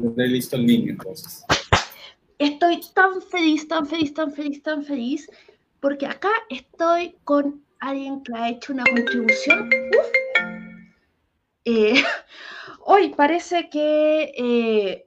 [0.00, 1.44] tendré listo el link entonces.
[2.38, 5.30] Estoy tan feliz, tan feliz, tan feliz, tan feliz,
[5.80, 9.70] porque acá estoy con alguien que ha hecho una contribución.
[11.64, 12.02] Eh,
[12.86, 15.06] hoy parece que eh,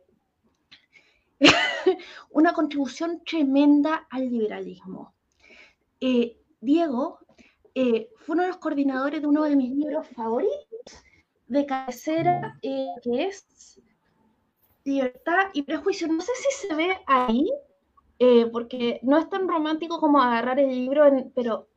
[2.31, 5.13] una contribución tremenda al liberalismo.
[5.99, 7.19] Eh, Diego
[7.73, 11.03] fue uno de los coordinadores de uno de mis libros favoritos
[11.47, 13.81] de cabecera, que es
[14.85, 16.07] Libertad y Prejuicio.
[16.07, 17.49] No sé si se ve ahí,
[18.51, 21.67] porque no es tan romántico como agarrar el libro, pero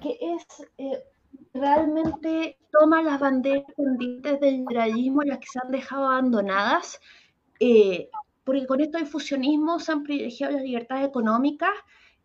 [0.00, 0.46] que es
[0.78, 1.02] eh,
[1.54, 7.00] realmente toma las banderas pendientes del liberalismo, las que se han dejado abandonadas,
[7.60, 8.08] eh,
[8.44, 11.72] porque con esto del fusionismo se han privilegiado las libertades económicas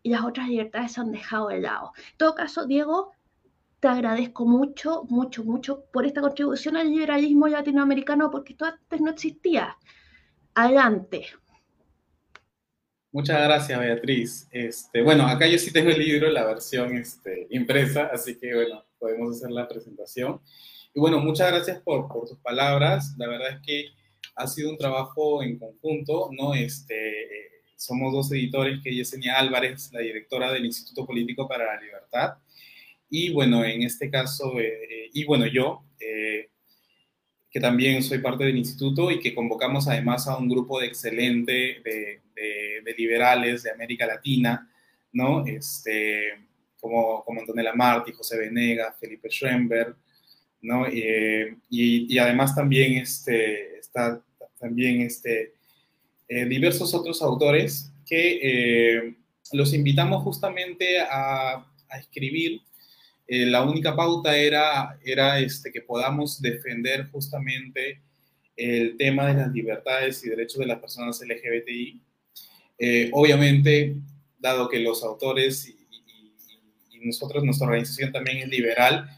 [0.02, 1.92] y las otras libertades se han dejado de lado.
[2.12, 3.12] En todo caso, Diego,
[3.80, 9.10] te agradezco mucho, mucho, mucho por esta contribución al liberalismo latinoamericano, porque esto antes no
[9.10, 9.76] existía.
[10.58, 11.24] Adelante.
[13.12, 14.48] Muchas gracias, Beatriz.
[14.50, 18.84] Este, bueno, acá yo sí tengo el libro, la versión este, impresa, así que bueno,
[18.98, 20.40] podemos hacer la presentación.
[20.92, 23.14] Y bueno, muchas gracias por, tus palabras.
[23.18, 23.84] La verdad es que
[24.34, 26.54] ha sido un trabajo en conjunto, ¿no?
[26.54, 32.38] Este, somos dos editores, que Yesenia Álvarez, la directora del Instituto Político para la Libertad,
[33.08, 36.50] y bueno, en este caso, eh, eh, y bueno, yo, eh,
[37.58, 41.82] que también soy parte del instituto y que convocamos además a un grupo de excelente
[41.82, 44.70] de, liberales de América Latina,
[45.12, 45.44] ¿no?
[45.44, 46.34] Este,
[46.80, 49.96] como, como Antonella Martí, José Venega, Felipe Schoenberg,
[50.62, 50.86] ¿no?
[50.88, 54.22] y, y, además también este, está
[54.60, 55.54] también este,
[56.28, 59.14] eh, diversos otros autores que eh,
[59.52, 62.60] los invitamos justamente a, a escribir
[63.30, 68.00] eh, la única pauta era, era este, que podamos defender justamente
[68.56, 72.00] el tema de las libertades y derechos de las personas LGBTI.
[72.78, 73.96] Eh, obviamente,
[74.38, 75.76] dado que los autores y,
[77.04, 79.08] nosotros, nuestra organización también es liberal,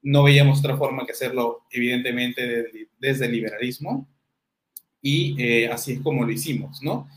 [0.00, 4.08] no veíamos otra forma que hacerlo, evidentemente, desde, el liberalismo.
[5.02, 7.08] Y eh, así es como lo hicimos, ¿no?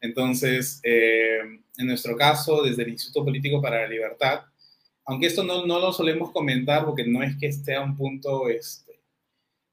[0.00, 4.40] Entonces, en nuestro caso, desde el Instituto Político para la Libertad,
[5.08, 8.50] aunque esto no, no, lo solemos comentar porque no es que esté a un punto
[8.50, 9.00] este,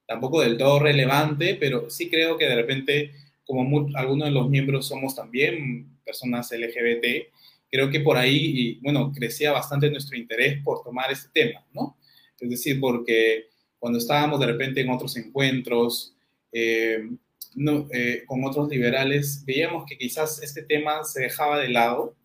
[0.07, 3.11] tampoco del todo relevante, pero sí creo que de repente,
[3.43, 7.27] como algunos de los miembros somos también personas LGBT,
[7.69, 11.97] creo que por ahí, bueno, crecía bastante nuestro interés por tomar este tema, ¿no?
[12.39, 13.47] Es decir, porque
[13.77, 16.15] cuando estábamos de repente en otros encuentros,
[16.53, 17.09] eh,
[17.91, 22.15] eh, con otros liberales, veíamos que quizás este tema se dejaba de lado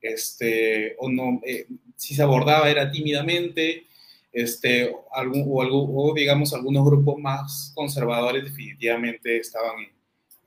[0.00, 3.86] este, o, no, eh, si se abordaba era tímidamente,
[4.32, 9.90] este, algún, o, algo, o, digamos algunos grupos más conservadores definitivamente estaban en,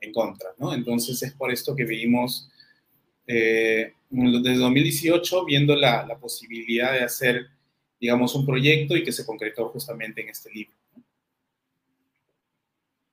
[0.00, 0.72] en, contra, ¿no?
[0.72, 2.48] Entonces es por esto que vimos
[3.26, 7.46] eh, desde 2018 viendo la, la, posibilidad de hacer,
[8.00, 10.74] digamos, un proyecto y que se concretó justamente en este libro.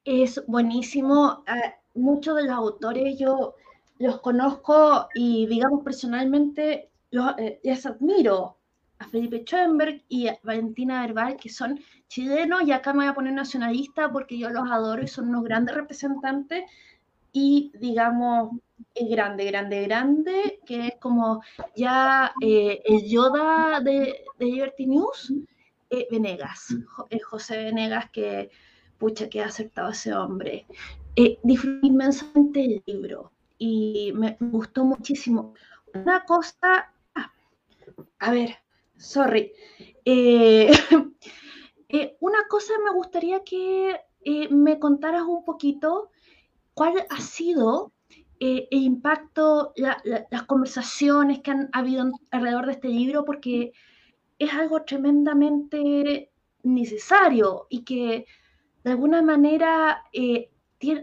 [0.03, 1.43] Es buenísimo.
[1.47, 3.55] Uh, muchos de los autores yo
[3.99, 8.57] los conozco y, digamos, personalmente los, eh, les admiro
[8.99, 13.13] a Felipe Schoenberg y a Valentina Verbal, que son chilenos, y acá me voy a
[13.13, 16.63] poner nacionalista porque yo los adoro y son unos grandes representantes,
[17.31, 18.57] y digamos,
[18.95, 21.43] es grande, grande, grande, que es como
[21.75, 25.33] ya eh, el Yoda de, de Liberty News,
[25.89, 26.75] eh, Venegas,
[27.29, 28.49] José Venegas, que
[28.97, 30.65] pucha, que ha aceptado ese hombre.
[31.43, 35.53] disfruté inmensamente el libro y me gustó muchísimo.
[35.93, 36.91] Una cosa,
[38.19, 38.57] a ver,
[38.97, 39.51] sorry.
[40.05, 40.71] Eh,
[41.89, 46.09] eh, una cosa me gustaría que eh, me contaras un poquito
[46.73, 47.93] cuál ha sido
[48.39, 53.71] el impacto, las conversaciones que han habido alrededor de este libro, porque
[54.37, 56.29] es algo tremendamente
[56.61, 58.27] necesario y que
[58.83, 60.03] de alguna manera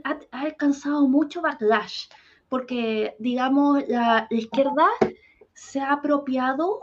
[0.04, 2.06] ha, alcanzado mucho backlash
[2.48, 4.86] porque, digamos, la, izquierda
[5.54, 6.80] se ha apropiado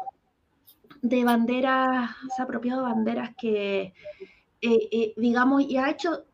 [1.02, 3.94] de banderas, se ha apropiado de banderas que,
[4.62, 6.26] eh, eh, digamos, y ha hecho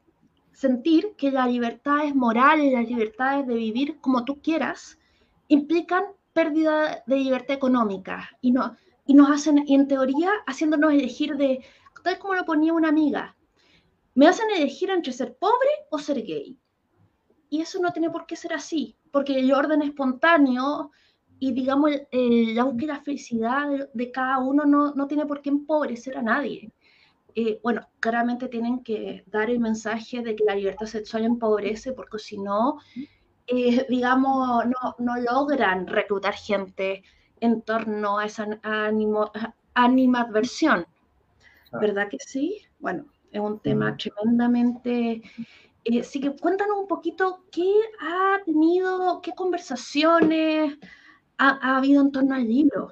[0.54, 4.98] sentir que la libertad es moral y las libertades de vivir como tú quieras
[5.48, 6.04] implican
[6.34, 8.76] pérdida de libertad económica y, no,
[9.06, 11.64] y nos hacen, y en teoría, haciéndonos elegir de,
[12.04, 13.36] tal como lo ponía una amiga,
[14.16, 16.58] me hacen elegir entre ser pobre o ser gay.
[17.50, 20.92] Y eso no tiene por qué ser así porque el orden espontáneo
[21.40, 25.50] y digamos la búsqueda de la felicidad de, cada uno no, no, tiene por qué
[25.50, 26.72] empobrecer a nadie.
[27.36, 32.18] eh, bueno, claramente tienen que dar el mensaje de que la libertad sexual empobrece, porque
[32.20, 32.80] si no,
[33.48, 37.04] eh, digamos, no, no, logran reclutar gente
[37.40, 39.32] en torno a esa ánimo,
[39.74, 40.86] animadversión.
[41.72, 42.62] ¿Verdad que sí?
[42.80, 45.22] Bueno, es un tema tremendamente...
[45.84, 50.78] Eh, así que cuéntanos un poquito qué ha tenido, qué conversaciones
[51.38, 52.92] ha, ha habido en torno al libro,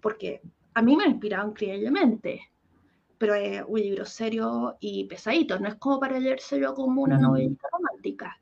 [0.00, 0.40] porque
[0.74, 2.52] a mí me ha inspirado increíblemente
[3.22, 7.54] pero es un libro serio y pesadito, no es como para leérselo como una novela
[7.70, 8.36] romántica.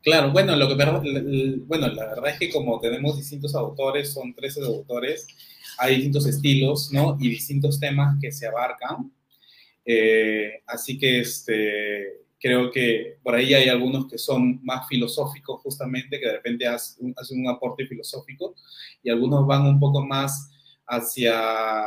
[0.00, 4.62] Claro, bueno, lo que bueno, la verdad es que como tenemos distintos autores, son 13
[4.62, 5.26] autores,
[5.78, 7.16] hay distintos estilos, ¿no?
[7.18, 9.10] Y distintos temas que se abarcan.
[9.84, 16.20] Eh, así que este, creo que por ahí hay algunos que son más filosóficos justamente,
[16.20, 18.54] que de repente hacen un aporte filosófico,
[19.02, 20.48] y algunos van un poco más
[20.86, 21.84] hacia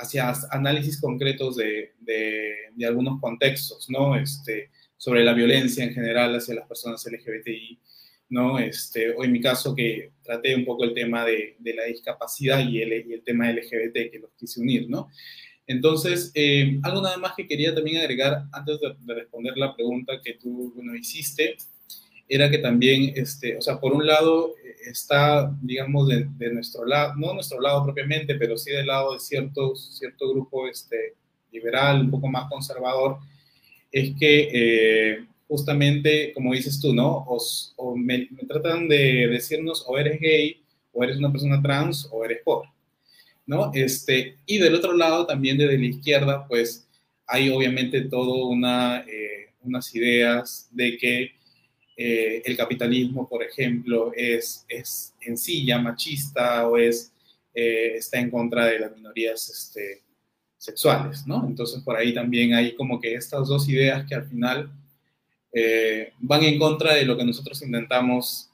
[0.00, 4.16] hacia análisis concretos de, de, algunos contextos, ¿no?
[4.16, 7.78] Este, sobre la violencia en general hacia las personas LGBTI,
[8.30, 8.58] ¿no?
[8.58, 12.66] Este, o en mi caso que traté un poco el tema de, de la discapacidad
[12.66, 15.10] y el, y el, tema LGBT que los quise unir, ¿no?
[15.66, 20.20] Entonces, eh, algo nada más que quería también agregar antes de, de responder la pregunta
[20.22, 21.56] que tú bueno, hiciste,
[22.28, 24.54] era que también, este, o sea, por un lado
[24.86, 29.76] está, digamos, de, nuestro lado, no nuestro lado propiamente, pero sí del lado de cierto,
[29.76, 31.14] cierto grupo este,
[31.50, 33.18] liberal, un poco más conservador,
[33.90, 37.26] es que eh, justamente, como dices tú, ¿no?
[37.76, 40.62] o me, tratan de decirnos o eres gay,
[40.92, 42.68] o eres una persona trans, o eres pobre,
[43.46, 43.70] ¿no?
[43.74, 46.86] Este, y del otro lado, también desde la izquierda, pues
[47.26, 51.32] hay obviamente todo una, eh, unas ideas de que
[51.96, 57.12] eh, el capitalismo, por ejemplo, es, es en sí machista o es,
[57.54, 60.02] eh, está en contra de las minorías este,
[60.58, 61.46] sexuales, ¿no?
[61.46, 64.70] Entonces por ahí también hay como que estas dos ideas que al final
[66.18, 68.51] van en contra de lo que nosotros intentamos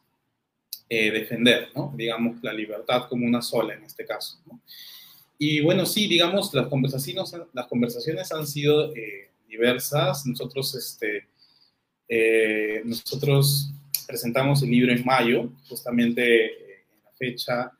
[0.88, 1.92] defender, ¿no?
[1.96, 4.38] Digamos, la libertad como una sola en este caso.
[5.38, 8.92] Y bueno, sí, digamos, las conversaciones, han sido
[9.48, 10.26] diversas.
[10.26, 11.28] Nosotros, este,
[12.08, 13.72] eh, nosotros
[14.06, 17.72] presentamos el libro en mayo, justamente eh, en la fecha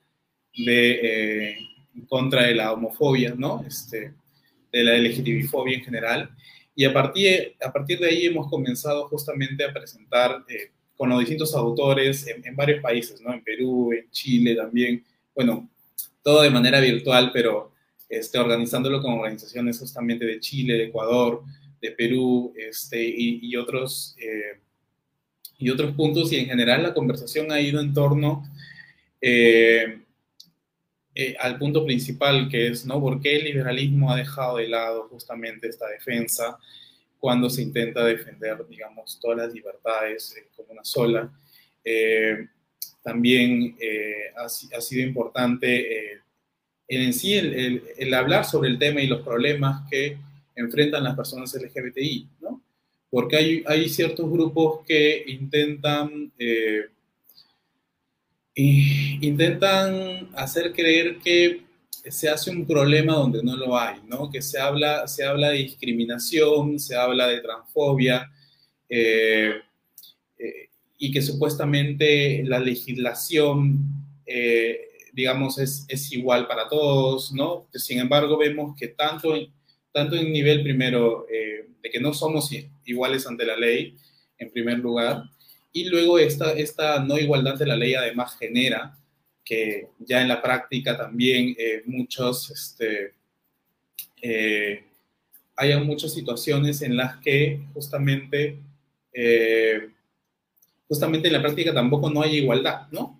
[0.56, 1.58] de eh,
[1.94, 3.64] en contra de la homofobia, ¿no?
[3.66, 4.12] Este,
[4.72, 6.30] de la LGTBI-fobia en general.
[6.74, 10.44] Y a partir de ahí hemos comenzado justamente a presentar
[10.98, 13.32] con los distintos autores en, varios países, ¿no?
[13.32, 15.04] En Perú, en Chile también.
[15.32, 15.70] Bueno,
[16.24, 17.72] todo de manera virtual, pero
[18.08, 21.44] este, organizándolo con organizaciones justamente de Chile, de Ecuador,
[21.80, 24.60] de Perú este, y, otros, eh,
[25.56, 26.32] y otros puntos.
[26.32, 28.42] Y en general la conversación ha ido en torno
[29.20, 30.00] eh,
[31.14, 33.00] eh, al punto principal, que es, ¿no?
[33.00, 36.58] ¿Por qué el liberalismo ha dejado de lado justamente esta defensa
[37.18, 41.32] cuando se intenta defender, digamos, todas las libertades como una sola?
[43.02, 43.74] también
[44.36, 46.20] ha, ha, sido importante
[46.88, 50.18] en sí el, el, hablar sobre el tema y los problemas que
[50.56, 52.62] enfrentan las personas LGBTI, ¿no?
[53.10, 56.88] Porque hay, hay ciertos grupos que intentan, eh,
[58.54, 61.62] intentan hacer creer que
[62.10, 64.30] se hace un problema donde no lo hay, ¿no?
[64.30, 68.30] Que se habla, se habla de discriminación, se habla de transfobia,
[68.88, 69.54] eh,
[70.38, 70.68] eh,
[70.98, 73.78] y que supuestamente la legislación,
[75.12, 77.68] digamos, es, es, igual para todos, ¿no?
[77.72, 79.34] Sin embargo, vemos que tanto
[79.92, 82.50] tanto en nivel primero eh, de que no somos
[82.84, 83.96] iguales ante la ley,
[84.38, 85.24] en primer lugar,
[85.72, 88.96] y luego esta, esta no igualdad de la ley además genera
[89.48, 93.14] que ya en la práctica también eh, muchos, este,
[94.20, 94.84] eh,
[95.56, 98.58] haya muchas situaciones en las que justamente,
[100.86, 103.18] justamente en la práctica tampoco no hay igualdad, ¿no?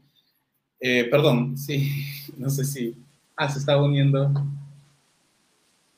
[0.78, 1.90] perdón, sí,
[2.37, 2.94] no sé si...
[3.35, 4.32] Ah, se está uniendo.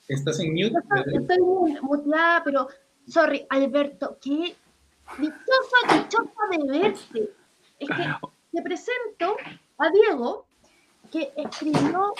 [0.06, 0.74] ¿Estás en mute?
[1.14, 1.38] Estoy
[1.80, 2.68] muteada, pero,
[3.06, 4.54] sorry, Alberto, qué
[5.18, 7.30] dichosa, dichosa de verte.
[7.78, 9.36] Es que te presento
[9.80, 10.46] a Diego,
[11.10, 12.12] que escribió,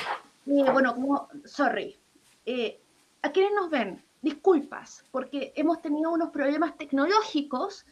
[0.47, 1.99] eh, bueno, como, sorry,
[2.47, 2.81] eh,
[3.23, 7.87] a quienes nos ven, disculpas, porque hemos tenido unos problemas tecnológicos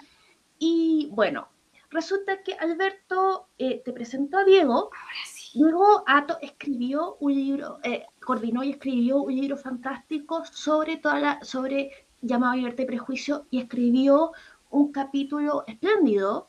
[0.59, 1.49] y, bueno,
[1.91, 4.75] resulta que Alberto eh, te presentó a Diego.
[4.75, 5.51] Ahora sí.
[5.55, 7.79] Diego Ato escribió un libro,
[8.25, 13.61] coordinó y escribió un libro fantástico sobre toda la, sobre llamado Libertad y Prejuicio y
[13.61, 14.33] escribió
[14.71, 16.49] un capítulo espléndido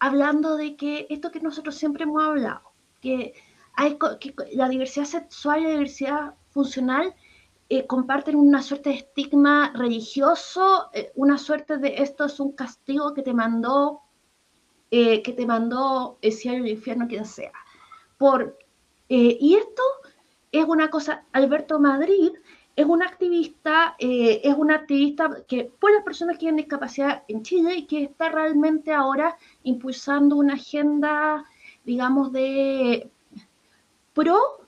[0.00, 3.34] hablando de que esto que nosotros siempre hemos hablado, que,
[3.74, 7.14] hay, que la diversidad sexual y la diversidad funcional
[7.68, 13.14] eh, comparten una suerte de estigma religioso, eh, una suerte de esto es un castigo
[13.14, 14.00] que te mandó,
[14.90, 17.52] que te mandó el cielo el infierno, quien sea.
[18.18, 18.58] Por,
[19.06, 19.82] y esto
[20.50, 22.32] es una cosa, Alberto Madrid
[22.80, 27.74] es un activista, es un activista que por las personas que tienen discapacidad en Chile
[27.74, 31.44] y que está realmente ahora impulsando una agenda,
[31.84, 33.10] digamos, de
[34.14, 34.60] pro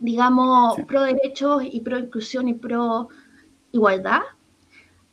[0.00, 3.08] digamos, pro derechos y pro inclusión y pro
[3.70, 4.22] igualdad.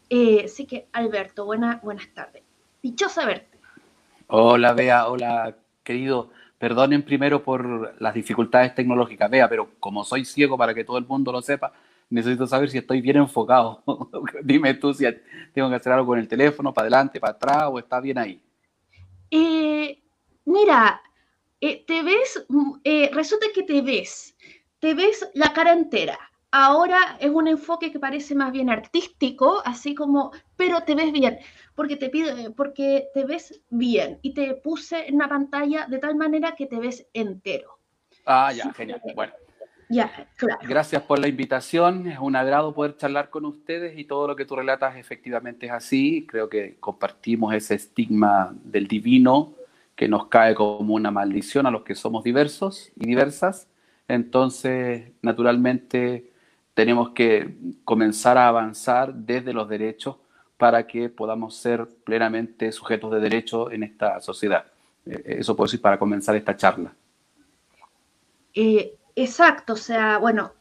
[0.09, 2.41] Eh, así que, Alberto, buena, buenas tardes.
[2.81, 3.59] Dichosa verte.
[4.27, 6.31] Hola, Bea, hola, querido.
[6.57, 11.05] Perdonen primero por las dificultades tecnológicas, Bea, pero como soy ciego para que todo el
[11.05, 11.71] mundo lo sepa,
[12.09, 13.83] necesito saber si estoy bien enfocado.
[14.43, 15.05] Dime tú si
[15.53, 18.41] tengo que hacer algo con el teléfono, para adelante, para atrás, o está bien ahí.
[19.29, 19.99] Eh,
[20.45, 21.01] mira,
[21.61, 22.73] eh, te ves, mm,
[23.13, 24.35] resulta que te ves
[24.79, 26.26] te ves la cara entera.
[26.51, 31.39] Ahora es un enfoque que parece más bien artístico, así como, pero te ves bien,
[31.75, 36.15] porque te pide, porque te ves bien y te puse en una pantalla de tal
[36.15, 37.79] manera que te ves entero.
[38.25, 39.01] Ah, ya, genial.
[39.15, 39.33] Bueno.
[39.89, 40.59] Ya, claro.
[40.67, 42.07] Gracias por la invitación.
[42.07, 45.71] Es un agrado poder charlar con ustedes y todo lo que tú relatas efectivamente es
[45.71, 46.27] así.
[46.27, 49.53] Creo que compartimos ese estigma del divino
[49.95, 53.69] que nos cae como una maldición a los que somos diversos y diversas
[54.07, 56.31] entonces, naturalmente,
[56.77, 60.17] tenemos que comenzar a avanzar desde los derechos
[60.57, 64.63] para que podamos ser plenamente sujetos de derecho en esta sociedad.
[65.03, 66.93] Eh, eso puedo decir para comenzar esta charla.
[68.53, 70.51] Eh, exacto, o sea, bueno,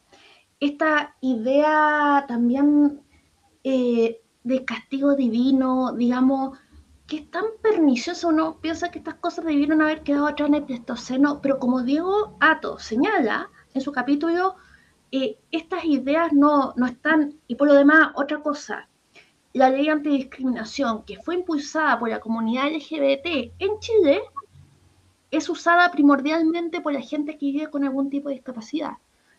[0.59, 3.03] esta idea también
[3.63, 6.59] eh, de castigo divino, digamos,
[7.07, 10.63] que es tan pernicioso, uno piensa que estas cosas debieron haber quedado atrás en el
[10.63, 14.57] Pleistoceno, pero como Diego Ato señala en su capítulo,
[15.13, 18.89] eh, estas ideas no, no están, y por lo demás, otra cosa,
[19.53, 24.21] la ley antidiscriminación que fue impulsada por la comunidad LGBT en Chile
[25.31, 28.93] es usada primordialmente por la gente que vive con algún tipo de discapacidad.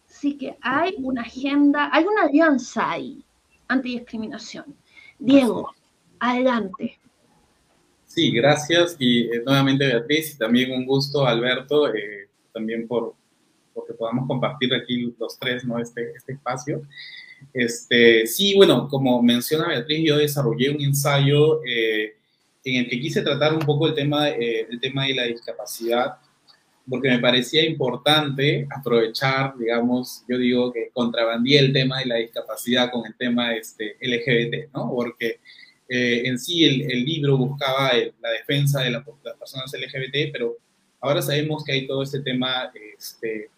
[0.09, 3.23] Así que hay una agenda, hay una alianza ahí,
[3.67, 4.75] antidiscriminación.
[5.19, 5.71] Diego,
[6.19, 6.99] adelante.
[8.05, 13.13] Sí, gracias y eh, nuevamente Beatriz y también un gusto Alberto, eh, también por,
[13.85, 15.79] que podamos compartir aquí los tres, ¿no?
[15.79, 16.81] Este, este espacio.
[17.53, 22.15] Este, sí, bueno, como menciona Beatriz, yo desarrollé un ensayo eh,
[22.63, 26.15] en el que quise tratar un poco el tema, el tema de la discapacidad,
[26.89, 32.91] porque me parecía importante aprovechar, digamos, yo digo que contrabandía el tema de la discapacidad
[32.91, 34.89] con el tema este, LGBT, ¿no?
[34.89, 35.39] Porque
[35.89, 37.91] eh, en sí el, libro buscaba
[38.21, 39.05] la defensa de las
[39.37, 40.57] personas LGBT, pero
[41.01, 43.49] ahora sabemos que hay todo este tema este,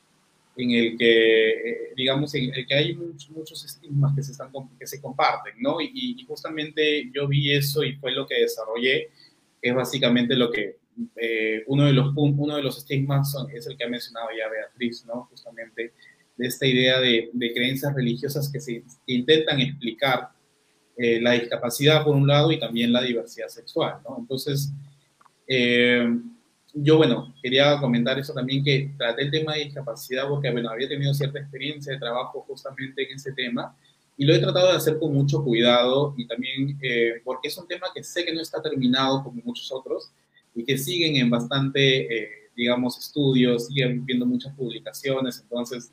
[0.64, 4.88] en el que, eh, digamos, en el que hay muchos, estigmas que se, están, que
[4.88, 5.80] se comparten, ¿no?
[5.82, 9.10] Y, justamente yo vi eso y fue lo que desarrollé,
[9.62, 10.78] es básicamente lo que,
[11.16, 15.06] eh, uno, de los, uno de los estigmas es el que ha mencionado ya Beatriz,
[15.06, 15.28] ¿no?
[15.32, 15.94] Justamente
[16.38, 20.30] de esta idea de, de creencias religiosas que se que intentan explicar
[21.02, 24.18] eh, la discapacidad por un lado y también la diversidad sexual, ¿no?
[24.20, 24.70] Entonces,
[25.48, 26.06] eh,
[26.74, 30.88] yo, bueno, quería comentar eso también, que traté el tema de discapacidad porque, bueno, había
[30.88, 33.76] tenido cierta experiencia de trabajo justamente en ese tema
[34.18, 37.68] y lo he tratado de hacer con mucho cuidado y también eh, porque es un
[37.68, 40.12] tema que sé que no está terminado como muchos otros
[40.54, 45.92] y que siguen en bastante, digamos, estudios, siguen viendo muchas publicaciones, entonces,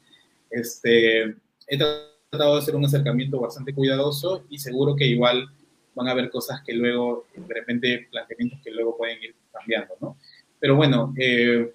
[0.51, 1.37] este,
[1.69, 5.49] he tratado de hacer un acercamiento bastante cuidadoso y seguro que igual
[5.95, 10.17] van a haber cosas que luego, de repente, planteamientos que luego pueden ir cambiando, ¿no?
[10.59, 11.73] Pero bueno, eh,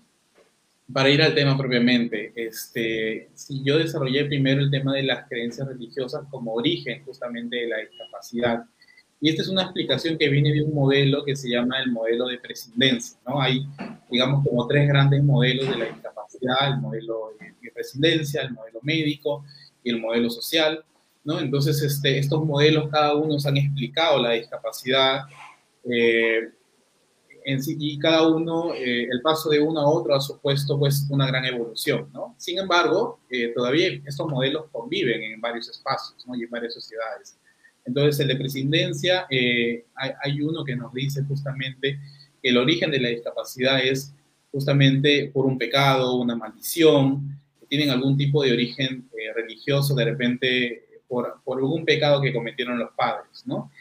[0.91, 5.67] para ir al tema propiamente, este, si yo desarrollé primero el tema de las creencias
[5.67, 8.63] religiosas como origen justamente de la discapacidad.
[9.19, 12.27] Y esta es una explicación que viene de un modelo que se llama el modelo
[12.27, 13.39] de prescindencia, ¿no?
[13.39, 13.65] Hay,
[14.09, 19.45] digamos, como tres grandes modelos de la discapacidad, el modelo de prescindencia, el modelo médico
[19.83, 20.83] y el modelo social,
[21.23, 21.39] ¿no?
[21.39, 25.21] Entonces, este, estos modelos cada uno han explicado la discapacidad
[25.83, 26.49] eh,
[27.45, 31.07] en sí, y cada uno, eh, el paso de uno a otro ha supuesto pues
[31.09, 32.35] una gran evolución, ¿no?
[32.37, 36.35] Sin embargo, eh, todavía estos modelos conviven en varios espacios, ¿no?
[36.35, 37.37] Y en varias sociedades.
[37.85, 39.83] Entonces, el de presidencia, hay,
[40.23, 41.99] hay uno que nos dice justamente
[42.41, 44.13] que el origen de la discapacidad es
[44.51, 47.39] justamente por un pecado, una maldición,
[47.71, 52.77] tienen algún tipo de origen eh, religioso, de repente por, por, algún pecado que cometieron
[52.77, 53.71] los padres, ¿no?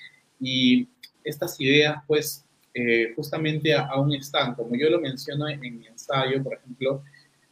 [0.41, 0.87] Y
[1.25, 6.55] estas ideas, pues, eh, justamente aún están, como yo lo menciono en, mi ensayo, por
[6.55, 7.03] ejemplo,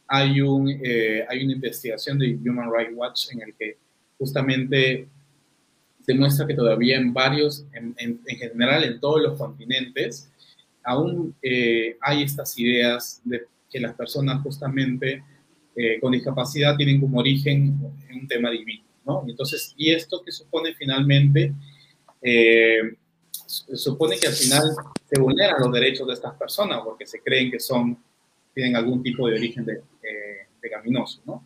[0.07, 3.77] hay, un, eh, hay una investigación de Human Rights Watch en el que
[4.17, 5.07] justamente
[6.05, 7.95] se muestra que todavía en varios, en,
[8.25, 10.31] general en todos los continentes,
[10.83, 15.23] aún eh, hay estas ideas de que las personas justamente
[16.01, 17.79] con discapacidad tienen como origen
[18.13, 19.23] un tema divino, ¿no?
[19.25, 21.53] Entonces, y esto que supone finalmente,
[23.49, 24.63] supone que al final
[25.09, 27.97] se vulneran los derechos de estas personas porque se creen que son,
[28.53, 29.81] tienen algún tipo de origen de,
[30.61, 31.43] pecaminoso, ¿no?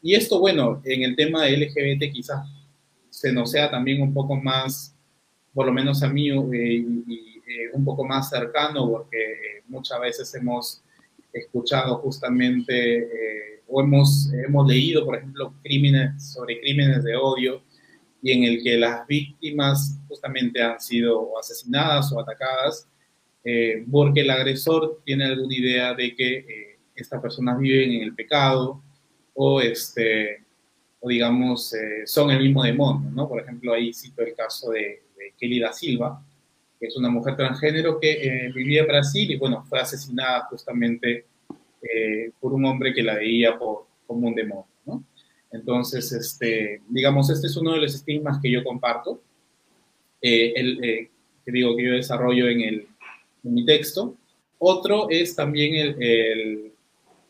[0.00, 2.46] Y esto, bueno, en el tema de LGBT quizás
[3.10, 4.94] se nos sea también un poco más,
[5.52, 6.84] por lo menos a mí, eh,
[7.72, 10.80] un poco más cercano, porque muchas veces hemos
[11.32, 17.62] escuchado justamente eh, o hemos, hemos leído, por ejemplo, crímenes sobre crímenes de odio
[18.22, 22.88] y en el que las víctimas justamente han sido asesinadas o atacadas
[23.44, 28.14] eh, porque el agresor tiene alguna idea de que eh, estas personas viven en el
[28.14, 28.80] pecado
[29.34, 30.44] o, este,
[31.00, 31.74] o digamos,
[32.04, 33.28] son el mismo demonio, ¿no?
[33.28, 36.22] Por ejemplo, ahí cito el caso de, de Kelly da Silva,
[36.82, 41.26] que es una mujer transgénero que eh, vivía en Brasil y bueno, fue asesinada justamente
[41.80, 44.66] eh, por un hombre que la veía por, como un demonio.
[45.52, 49.20] Entonces, este, digamos, este es uno de los estigmas que yo comparto,
[50.20, 51.10] eh, el,
[51.44, 52.86] que digo que yo desarrollo en, el,
[53.44, 54.16] en mi texto.
[54.58, 56.72] Otro es también el, el,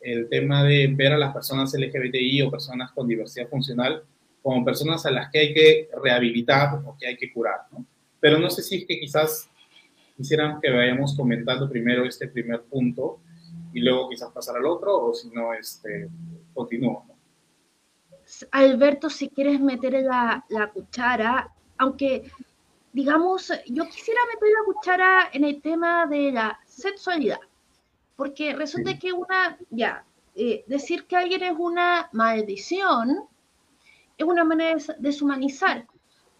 [0.01, 4.03] el tema de ver a las personas LGBTI o personas con diversidad funcional
[4.41, 7.85] como personas a las que hay que rehabilitar o que hay que curar, ¿no?
[8.23, 9.49] pero no sé si es que quizás
[10.15, 13.19] quisieran que vayamos comentando primero este primer punto
[13.73, 16.07] y luego quizás pasar al otro, o si no, este,
[16.53, 17.05] continúo.
[18.51, 22.31] Alberto, si quieres meter la, la cuchara, aunque
[22.91, 27.39] digamos, yo quisiera meter la cuchara en el tema de la sexualidad,
[28.15, 33.27] porque resulta que una, ya, eh, decir que alguien es una maldición
[34.17, 35.85] es una manera de deshumanizar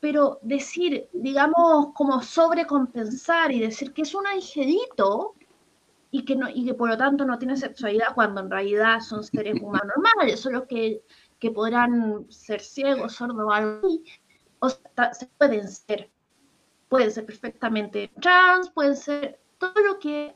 [0.03, 5.33] pero decir, digamos, como sobrecompensar y decir que es un angelito
[6.11, 9.23] y que, no, y que por lo tanto no tiene sexualidad cuando en realidad son
[9.23, 11.03] seres humanos normales, solo que,
[11.43, 13.99] que podrán ser ciegos, sordos o
[14.59, 16.09] o se pueden ser,
[16.87, 20.33] pueden ser perfectamente trans, pueden ser todo lo que,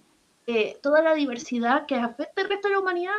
[0.47, 3.13] eh, toda la diversidad que afecta al resto de la humanidad,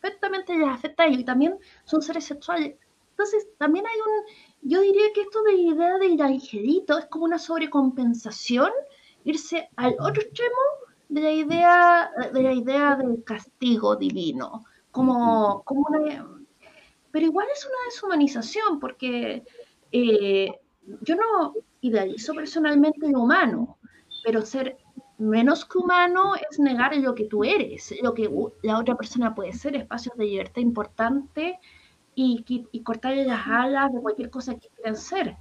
[0.00, 2.76] perfectamente les afecta a ellos y también son seres sexuales.
[3.10, 7.24] Entonces, también hay un, yo diría que esto de la idea del angelito es como
[7.24, 8.70] una sobrecompensación,
[9.24, 10.62] irse al otro extremo
[11.08, 16.37] de la idea, de la idea del castigo divino, como, como una,
[17.10, 19.44] pero igual es una deshumanización, porque
[19.92, 20.48] eh,
[21.02, 23.78] yo no idealizo personalmente lo humano,
[24.24, 24.76] pero ser
[25.18, 28.30] menos que humano es negar lo que tú eres, lo que
[28.62, 31.56] la otra persona puede ser, espacios de libertad importantes
[32.14, 35.36] y, cortarle las alas de cualquier cosa que quieran ser.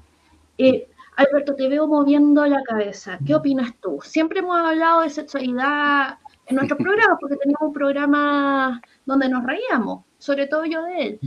[0.58, 3.18] Eh, Alberto, te veo moviendo la cabeza.
[3.26, 4.00] ¿Qué opinas tú?
[4.04, 10.06] Siempre hemos hablado de sexualidad en nuestro programa, porque teníamos un programa donde nos reíamos,
[10.18, 11.20] sobre todo yo de él.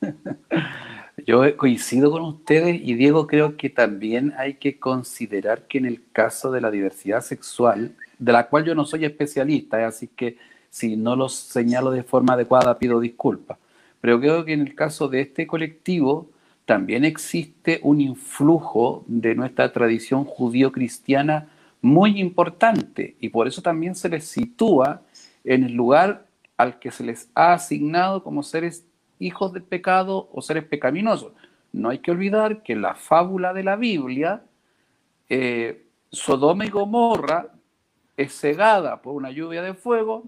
[1.26, 6.04] Yo coincido con ustedes y Diego creo que también hay que considerar que en el
[6.12, 10.36] caso de la diversidad sexual, de la cual yo no soy especialista, así que
[10.70, 13.58] si no lo señalo de forma adecuada pido disculpas,
[14.00, 16.30] pero creo que en el caso de este colectivo
[16.64, 21.48] también existe un influjo de nuestra tradición judío-cristiana
[21.80, 25.02] muy importante y por eso también se les sitúa
[25.44, 28.84] en el lugar al que se les ha asignado como seres
[29.18, 31.32] hijos del pecado o seres pecaminosos.
[31.72, 34.42] No hay que olvidar que la fábula de la Biblia,
[35.28, 37.48] eh, Sodoma y Gomorra
[38.16, 40.24] es cegada por una lluvia de fuego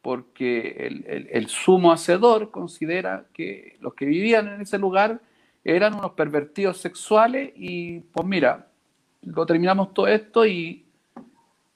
[0.00, 5.20] porque el, sumo hacedor considera que los que vivían en ese lugar
[5.64, 8.68] eran unos pervertidos sexuales y pues mira,
[9.22, 10.86] lo terminamos todo esto y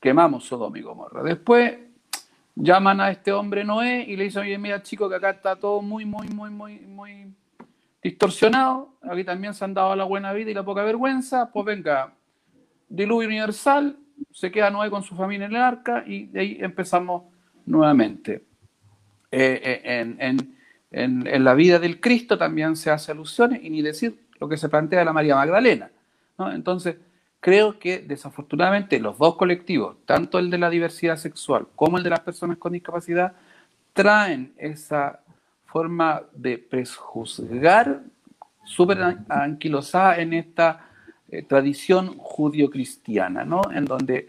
[0.01, 1.23] quemamos Sodoma y Gomorra.
[1.23, 1.75] Después
[2.55, 5.83] llaman a este hombre Noé y le dicen, oye, mira chico, que acá está todo
[5.83, 7.35] muy, muy, muy, muy, muy
[8.03, 12.13] distorsionado, aquí también se han dado la buena vida y la poca vergüenza, pues venga,
[12.89, 13.97] diluvio universal,
[14.31, 17.25] se queda Noé con su familia en el arca y de ahí empezamos
[17.67, 18.45] nuevamente.
[19.31, 20.37] Eh, eh,
[20.91, 24.69] en, la vida del Cristo también se hace alusiones y ni decir lo que se
[24.69, 25.91] plantea la María Magdalena.
[26.53, 26.97] Entonces,
[27.43, 32.11] creo que desafortunadamente los dos colectivos, tanto el de la diversidad sexual como el de
[32.11, 33.33] las personas con discapacidad,
[33.93, 35.21] traen esa
[35.67, 38.05] forma de prejuzgar
[38.65, 40.87] súper anquilosada en esta
[41.29, 43.63] eh, tradición judio-cristiana, ¿no?
[43.75, 44.29] En donde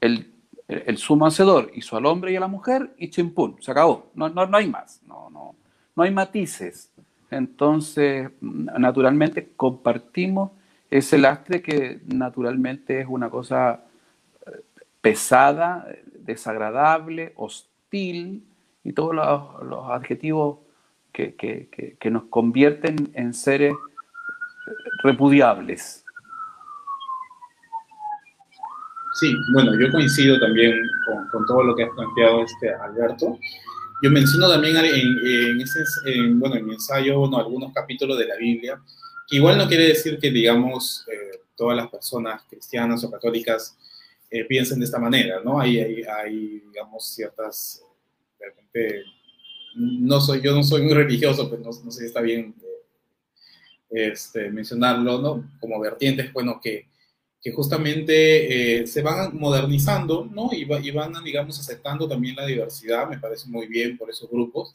[0.00, 4.10] el sumo hacedor hizo al hombre y a la mujer y chimpún, se acabó.
[4.14, 5.54] No, no, no hay más, no, no,
[5.94, 6.90] no hay matices.
[7.30, 10.52] entonces naturalmente compartimos
[10.90, 13.84] ese lastre que naturalmente es una cosa
[14.46, 14.50] eh,
[15.00, 18.44] pesada, desagradable, hostil
[18.84, 20.58] y todos los, adjetivos
[21.12, 23.74] que, que, nos convierten en seres
[25.02, 26.04] repudiables.
[29.14, 30.74] Sí, bueno, yo coincido también
[31.06, 33.38] con, con todo lo que has planteado este Alberto.
[34.02, 35.80] Yo menciono también en, ese,
[36.34, 38.84] bueno, en mi ensayo bueno, algunos capítulos de la Biblia, que
[39.30, 43.76] igual no quiere decir que, digamos, eh, todas las personas cristianas o católicas
[44.30, 45.60] eh, piensen de esta manera, ¿no?
[45.60, 47.82] Hay, hay, hay, digamos, ciertas,
[48.38, 49.02] de repente,
[49.76, 52.54] no soy, yo no soy muy religioso, pero no, no sé si está bien
[53.90, 55.50] eh, este, mencionarlo, ¿no?
[55.60, 56.88] Como vertientes, bueno, que
[57.46, 60.50] que justamente eh, se van modernizando, ¿no?
[60.52, 64.74] Y, y, van, digamos, aceptando también la diversidad, me parece muy bien por esos grupos,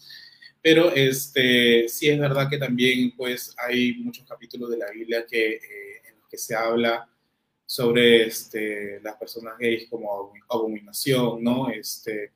[0.62, 5.54] pero este, sí es verdad que también, pues, hay muchos capítulos de la Biblia que,
[5.54, 7.08] eh, en los que se habla
[7.66, 11.70] sobre este, las personas gays como abominación, ¿no?
[11.70, 12.32] Este,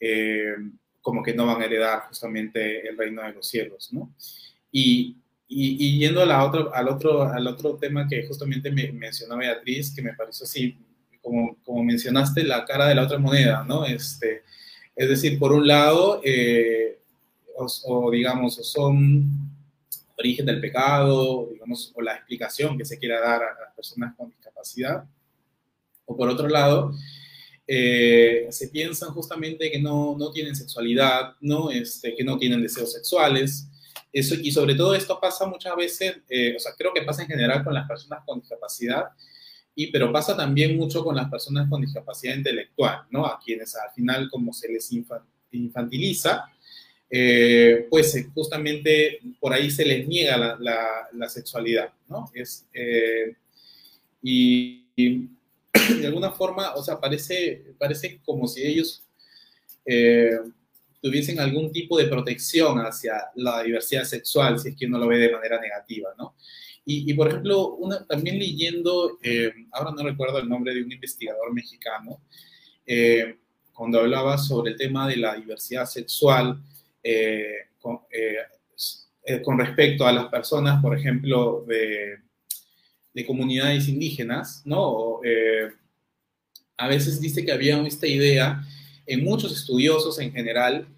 [0.00, 0.54] eh,
[1.00, 4.14] como que no van a heredar justamente el reino de los cielos, ¿no?
[4.70, 9.36] Y, y, yendo a la otra, al, otro, al otro tema que justamente me mencionó
[9.36, 10.78] Beatriz, que me pareció así,
[11.20, 13.84] como, como mencionaste, la cara de la otra moneda, ¿no?
[13.84, 14.42] Este,
[14.96, 17.01] es decir, por un lado, eh,
[17.84, 19.28] o, digamos, o son
[20.18, 24.28] origen del pecado, digamos, o la explicación que se quiera dar a las personas con
[24.30, 25.04] discapacidad,
[26.04, 26.92] o por otro lado,
[27.66, 31.70] eh, se piensan justamente que no, no tienen sexualidad, ¿no?
[31.70, 33.68] Este, que no tienen deseos sexuales,
[34.12, 37.28] eso, y sobre todo esto pasa muchas veces, eh, o sea, creo que pasa en
[37.28, 39.06] general con las personas con discapacidad,
[39.74, 43.24] y, pero pasa también mucho con las personas con discapacidad intelectual, ¿no?
[43.24, 44.90] A quienes al final, como se les
[45.50, 46.51] infantiliza,
[47.14, 52.30] eh, pues eh, justamente por ahí se les niega la, sexualidad, ¿no?
[52.32, 52.66] Es,
[54.22, 55.28] y, y,
[56.00, 59.04] de alguna forma, o sea, parece, parece como si ellos
[61.02, 65.18] tuviesen algún tipo de protección hacia la diversidad sexual, si es que uno lo ve
[65.18, 66.34] de manera negativa, ¿no?
[66.84, 71.52] Y, por ejemplo, una, también leyendo, eh, ahora no recuerdo el nombre de un investigador
[71.52, 72.20] mexicano,
[72.84, 73.36] eh,
[73.72, 76.60] cuando hablaba sobre el tema de la diversidad sexual
[77.02, 78.00] eh, con,
[79.42, 82.18] con, respecto a las personas, por ejemplo, de,
[83.14, 85.20] de comunidades indígenas, ¿no?
[86.76, 88.62] a veces dice que había esta idea
[89.06, 90.88] en muchos estudiosos en general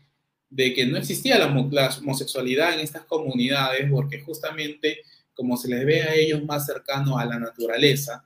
[0.50, 5.00] de que no existía la, homosexualidad en estas comunidades porque justamente
[5.34, 8.24] como se les ve a ellos más cercano a la naturaleza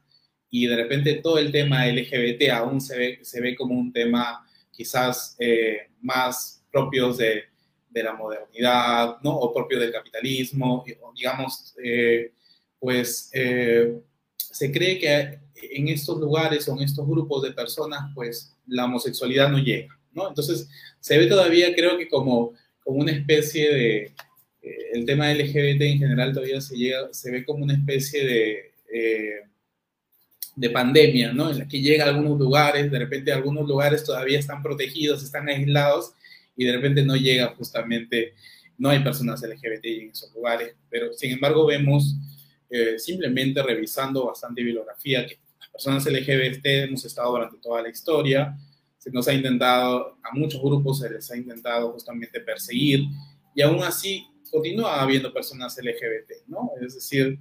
[0.50, 5.88] y de repente todo el tema LGBT aún se ve, como un tema quizás eh,
[6.00, 7.44] más propios de,
[7.90, 9.37] de, la modernidad, ¿no?
[9.37, 12.33] O propio del capitalismo, digamos, eh,
[12.79, 13.98] pues eh,
[14.37, 19.51] se cree que en estos lugares o en estos grupos de personas, pues la homosexualidad
[19.51, 20.29] no llega, ¿no?
[20.29, 20.68] Entonces,
[21.01, 22.53] se ve todavía, creo que como,
[22.85, 23.96] como una especie de,
[24.62, 28.72] eh, el tema LGBT en general todavía se, llega, se ve como una especie de,
[30.59, 31.51] de pandemia, ¿no?
[31.51, 35.48] En la que llega a algunos lugares, de repente algunos lugares todavía están protegidos, están
[35.48, 36.14] aislados,
[36.59, 38.35] y de repente no llega justamente,
[38.77, 42.16] no hay personas LGBT en esos lugares, pero sin embargo vemos,
[42.68, 45.38] eh, simplemente revisando bastante bibliografía, que
[45.73, 48.59] personas LGBT hemos estado durante toda la historia,
[48.99, 53.05] se nos ha intentado, a muchos grupos se les ha intentado justamente perseguir
[53.55, 56.73] y aún así continúa habiendo personas LGBT, ¿no?
[56.81, 57.38] Es decir,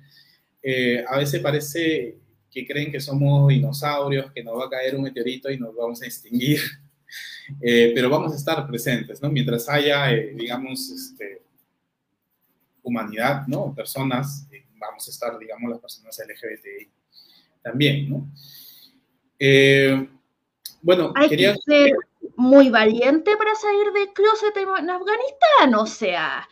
[0.62, 2.20] eh, a veces parece
[2.52, 6.04] que creen que somos dinosaurios, que nos va a caer un meteorito y nos vamos
[6.04, 6.60] a extinguir,
[7.62, 9.30] eh, pero vamos a estar presentes, ¿no?
[9.30, 11.42] Mientras haya, eh, digamos, este,
[12.84, 13.74] humanidad, ¿no?
[13.74, 16.90] Personas, vamos a estar, digamos, las personas LGBTI
[17.62, 18.28] también, ¿no?
[19.40, 20.08] Eh,
[20.82, 21.54] bueno, Hay quería...
[21.54, 21.94] que ser
[22.36, 26.48] muy valiente para salir del closet en Afganistán, o sea,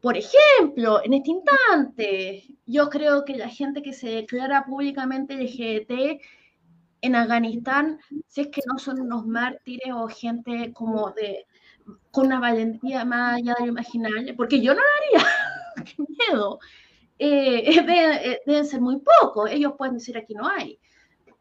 [0.00, 6.20] por ejemplo, en este instante, yo creo que la gente que se declara públicamente LGBT
[7.02, 11.46] en Afganistán, si es que no son unos mártires o gente como de
[12.10, 15.30] con una valentía más allá de lo imaginable, porque yo no lo haría,
[15.84, 16.58] qué miedo.
[17.18, 19.50] Eh, eh, deben, ser muy pocos.
[19.50, 20.78] Ellos pueden decir aquí no hay,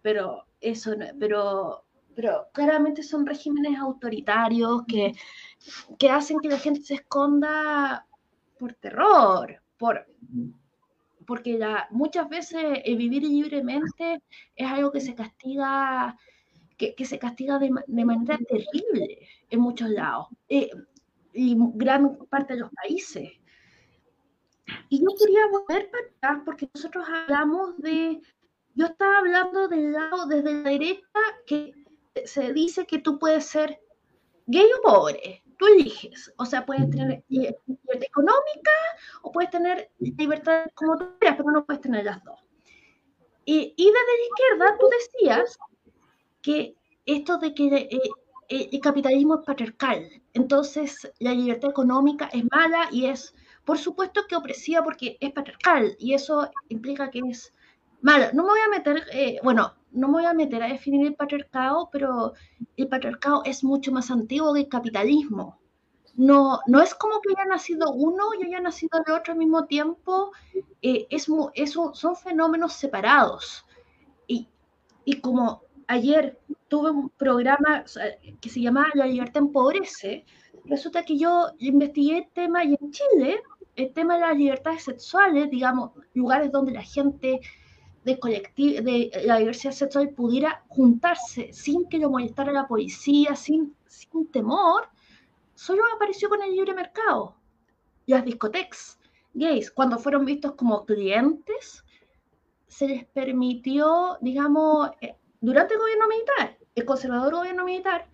[0.01, 5.13] pero eso, pero, pero claramente son regímenes autoritarios que,
[5.97, 8.05] que hacen que la gente se esconda
[8.57, 10.05] por terror, por,
[11.29, 14.19] porque la, muchas veces el vivir libremente
[14.55, 16.17] es algo que se castiga,
[16.75, 17.69] que, se castiga de,
[18.03, 19.19] manera terrible
[19.51, 20.71] en muchos lados, eh,
[21.31, 23.29] y gran parte de los países.
[24.89, 28.19] Y yo quería volver para atrás porque nosotros hablamos de,
[28.73, 31.73] yo estaba hablando del lado desde la derecha que
[32.25, 33.79] se dice que tú puedes ser
[34.47, 38.71] gay o pobre, tú eliges, o sea, puedes tener libertad económica
[39.21, 42.39] o puedes tener libertad como tú quieras, pero no puedes tener las dos.
[43.43, 45.59] Y, y desde la izquierda tú decías
[46.41, 47.99] que esto de que eh,
[48.47, 54.21] eh, el capitalismo es patriarcal, entonces la libertad económica es mala y es, por supuesto
[54.29, 57.53] que opresiva porque es patriarcal y eso implica que es
[58.01, 58.31] mala.
[58.31, 61.15] No me voy a meter, eh, bueno, no me voy a meter a definir el
[61.15, 62.33] patriarcado, pero
[62.77, 65.59] el patriarcado es mucho más antiguo que el capitalismo.
[66.15, 69.65] No, no es como que haya nacido uno y haya nacido el otro al mismo
[69.65, 70.31] tiempo,
[70.81, 71.27] eh, es,
[71.93, 73.65] son fenómenos separados.
[74.27, 74.47] Y,
[75.05, 77.85] y, como ayer tuve un programa
[78.41, 80.25] que se llama La libertad empobrece,
[80.65, 83.41] resulta que yo investigué el tema y en Chile,
[83.75, 87.39] el tema de las libertades sexuales, digamos, lugares donde la gente
[88.15, 94.31] de, de la diversidad sexual pudiera juntarse sin que lo molestara la policía, sin, sin
[94.31, 94.89] temor,
[95.55, 97.35] solo apareció con el libre mercado.
[98.05, 98.99] Las discotecas
[99.33, 101.83] gays, cuando fueron vistos como clientes,
[102.67, 108.07] se les permitió, digamos, eh, durante el gobierno militar, el conservador gobierno militar,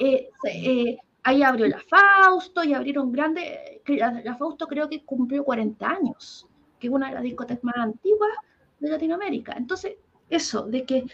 [0.00, 5.44] eh, eh, ahí abrió la Fausto y abrieron grande, la, la, Fausto creo que cumplió
[5.44, 6.46] 40 años,
[6.78, 8.30] que es una de las discotecas más antiguas
[8.80, 9.54] de Latinoamérica.
[9.56, 9.96] Entonces,
[10.28, 11.06] eso, de que,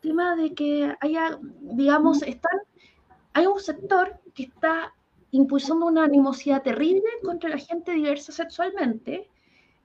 [0.00, 2.60] tema de que haya, digamos, están,
[3.32, 4.92] hay un sector que está
[5.30, 9.28] impulsando una animosidad terrible contra la gente diversa sexualmente,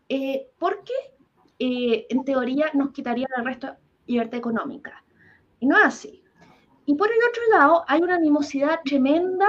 [0.09, 0.93] eh, porque
[1.59, 3.73] eh, en teoría nos quitarían el resto de
[4.07, 5.03] libertad económica.
[5.59, 6.23] Y no es así.
[6.85, 9.47] Y por el otro lado, hay una animosidad tremenda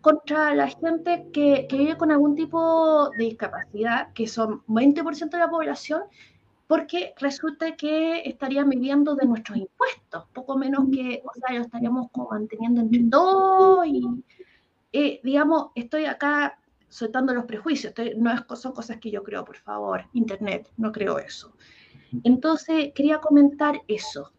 [0.00, 5.38] contra la gente que, que vive con algún tipo de discapacidad, que son 20% de
[5.38, 6.02] la población,
[6.72, 12.10] porque resulta que estarían viviendo de nuestros impuestos, poco menos que, o sea, lo estaríamos
[12.10, 14.02] como manteniendo entre todos y,
[14.90, 16.58] eh, digamos, estoy acá
[16.88, 21.18] soltando los prejuicios, no es, son cosas que yo creo, por favor, Internet, no creo
[21.18, 21.52] eso.
[22.24, 24.32] Entonces, quería comentar eso.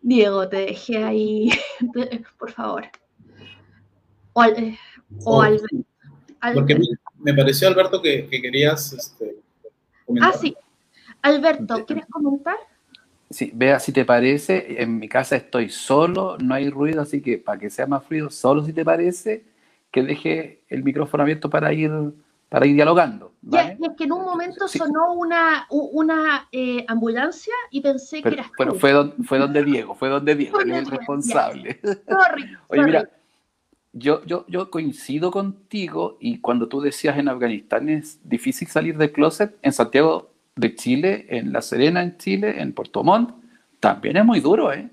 [0.00, 1.48] Diego, te dejé ahí,
[2.40, 2.88] por favor.
[4.32, 4.76] O, al,
[5.24, 5.60] o al,
[6.54, 6.76] Porque
[7.22, 9.36] me pareció, Alberto, que, querías este,
[10.06, 10.32] comentar.
[10.34, 10.56] Ah, sí.
[11.22, 12.56] Alberto, ¿quieres comentar?
[13.30, 17.38] Sí, vea si te parece, en mi casa estoy solo, no hay ruido, así que
[17.38, 19.44] para que sea más fluido, solo si te parece,
[19.92, 21.92] que deje el micrófono abierto para ir,
[22.48, 23.32] para ir dialogando.
[23.42, 23.78] ¿vale?
[23.80, 28.74] es que en un momento sonó una, una eh, ambulancia y pensé que eras Pero
[28.74, 28.92] fue,
[29.24, 31.80] fue donde Diego, fue donde Diego, es el responsable.
[31.82, 33.08] Sorry, Oye, mira,
[33.92, 39.12] yo, yo, yo coincido contigo y cuando tú decías en Afganistán es difícil salir del
[39.12, 43.34] closet, en Santiago de Chile, en La Serena en Chile, en Puerto Montt,
[43.80, 44.72] también es muy duro.
[44.72, 44.88] ¿eh?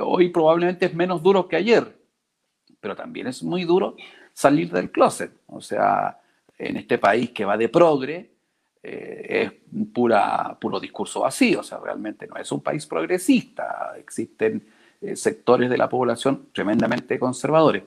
[0.00, 1.96] Hoy probablemente es menos duro que ayer,
[2.80, 3.96] pero también es muy duro
[4.32, 5.32] salir del closet.
[5.46, 6.20] O sea,
[6.58, 8.30] en este país que va de progre,
[8.82, 14.64] eh, es pura, puro discurso vacío, o sea, realmente no es un país progresista, existen
[15.00, 17.82] eh, sectores de la población tremendamente conservadores.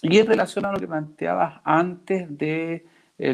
[0.00, 2.86] Y en relación a lo que planteabas antes de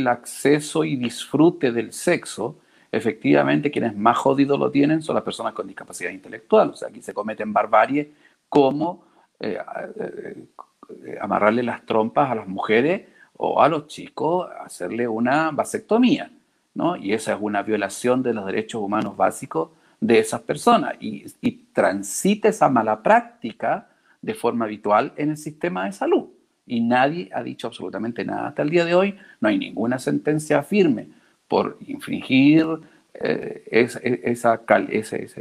[0.06, 2.58] acceso y disfrute del sexo,
[2.92, 6.70] efectivamente quienes más jodido lo tienen son las personas con discapacidad intelectual.
[6.70, 8.08] O sea, aquí se cometen barbaries
[8.48, 9.04] como
[9.40, 9.58] eh,
[9.98, 16.30] eh, amarrarle las trompas a las mujeres o a los chicos, hacerle una vasectomía.
[16.74, 16.96] ¿no?
[16.96, 20.96] Y esa es una violación de los derechos humanos básicos de esas personas.
[21.00, 23.88] Y transita esa mala práctica
[24.20, 26.28] de forma habitual en el sistema de salud
[26.68, 28.48] y nadie ha dicho absolutamente nada.
[28.48, 31.08] Hasta el día de hoy no hay ninguna sentencia firme
[31.48, 32.66] por infringir
[33.14, 34.60] eh, esa,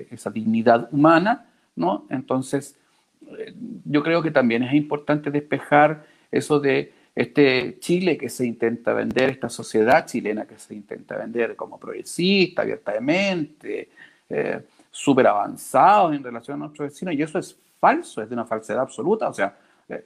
[0.09, 2.05] esa, dignidad humana, ¿no?
[2.09, 2.75] Entonces,
[3.37, 3.53] eh,
[3.85, 9.29] yo creo que también es importante despejar eso de este Chile que se intenta vender,
[9.29, 13.89] esta sociedad chilena que se intenta vender como progresista, abierta de mente,
[14.29, 14.61] eh,
[14.91, 18.81] súper avanzados en relación a nuestros vecinos, y eso es falso, es de una falsedad
[18.81, 19.55] absoluta, o sea,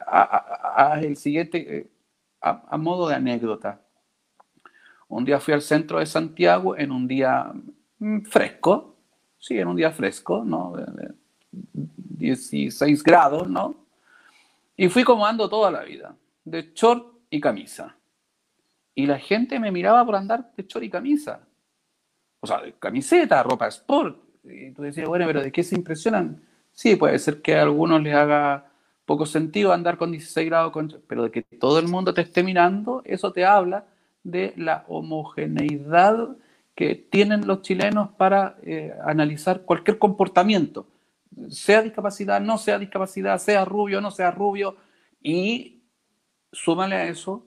[0.06, 1.88] a, el siguiente, eh,
[2.41, 3.82] a, modo de anécdota.
[5.08, 7.52] Un día fui al centro de Santiago en un día
[8.00, 8.96] mm, fresco,
[9.38, 10.74] sí, en un día fresco, ¿no?
[11.52, 13.76] 16 grados, ¿no?
[14.78, 16.15] Y fui como ando toda la vida,
[16.46, 17.96] de short y camisa.
[18.96, 21.41] Y la gente me miraba por andar de short y camisa.
[22.39, 24.17] O sea, de camiseta, ropa sport.
[24.44, 26.41] Y tú decías, bueno, pero ¿de qué se impresionan?
[26.72, 28.71] Sí, puede ser que a algunos les haga
[29.12, 30.71] poco sentido andar con 16 grados,
[31.06, 33.84] pero de que todo el mundo te esté mirando, eso te habla
[34.24, 36.38] de la homogeneidad
[36.76, 40.88] que tienen los chilenos para eh, analizar cualquier comportamiento,
[41.50, 44.78] sea discapacidad, no sea discapacidad, sea rubio, no sea rubio,
[45.21, 45.82] y
[46.54, 47.45] súmale a eso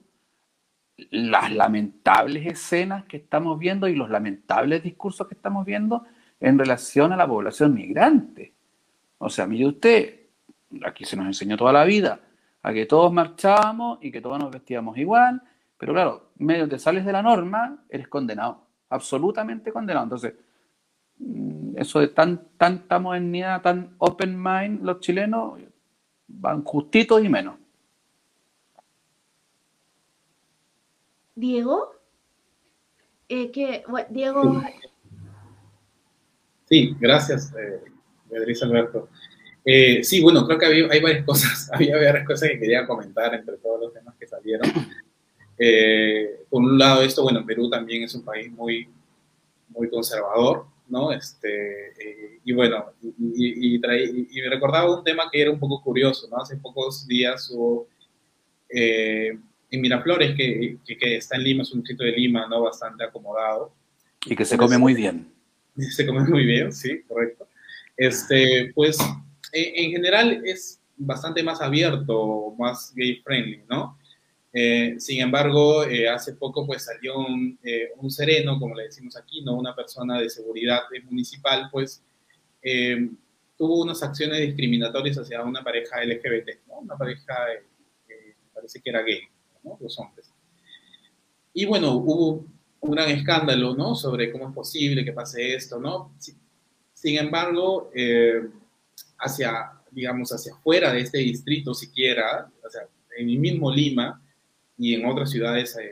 [1.09, 6.03] las lamentables escenas que estamos viendo y los lamentables discursos que estamos viendo
[6.39, 8.53] en relación a la población migrante.
[9.17, 10.24] O sea, mire usted,
[10.83, 12.19] aquí se nos enseñó toda la vida
[12.61, 15.41] a que todos marchábamos y que todos nos vestíamos igual,
[15.77, 20.05] pero claro, medio te sales de la norma, eres condenado, absolutamente condenado.
[20.05, 20.33] Entonces,
[21.19, 25.59] mm, eso de tan, tanta modernidad, tan open mind, los chilenos
[26.27, 27.55] van justitos y menos.
[31.35, 31.91] Diego,
[33.27, 34.61] eh, que, Diego.
[36.67, 37.83] Sí, gracias, eh,
[38.29, 39.09] Beatriz Alberto.
[39.65, 43.33] Eh, sí, bueno, creo que había, hay varias cosas, había varias cosas que quería comentar
[43.33, 44.69] entre todos los temas que salieron.
[45.57, 48.87] Eh, por un lado, esto, bueno, Perú también es un país muy,
[49.69, 51.11] muy conservador, ¿no?
[51.11, 56.37] Este, eh, y bueno, y, y, recordaba un tema que era un poco curioso, ¿no?
[56.37, 57.87] Hace pocos días hubo
[58.69, 59.37] eh,
[59.71, 62.61] en Miraflores, que, que, está en Lima, es un distrito de Lima, ¿no?
[62.61, 63.73] Bastante acomodado.
[64.25, 65.31] Y que se come muy bien.
[65.77, 67.47] Se come muy bien, sí, correcto.
[67.97, 68.97] Este, pues,
[69.55, 73.97] en general es bastante más abierto, más gay friendly, ¿no?
[74.57, 79.17] Eh, sin embargo, eh, hace poco pues salió un, eh, un, sereno, como le decimos
[79.17, 79.57] aquí, ¿no?
[79.57, 82.01] Una persona de seguridad municipal, pues
[83.57, 86.79] tuvo unas acciones discriminatorias hacia una pareja LGBT, ¿no?
[86.79, 87.35] Una pareja
[88.07, 89.21] que parece que era gay,
[89.63, 89.77] ¿no?
[89.79, 90.33] Los hombres.
[91.53, 92.45] Y bueno, hubo
[92.79, 93.93] un gran escándalo, ¿no?
[93.93, 96.15] Sobre cómo es posible que pase esto, ¿no?
[96.93, 97.91] Sin embargo,
[99.17, 102.81] hacia, digamos, hacia afuera de este distrito siquiera, o sea,
[103.17, 104.21] en el mismo Lima,
[104.77, 105.89] y en otras ciudades hay,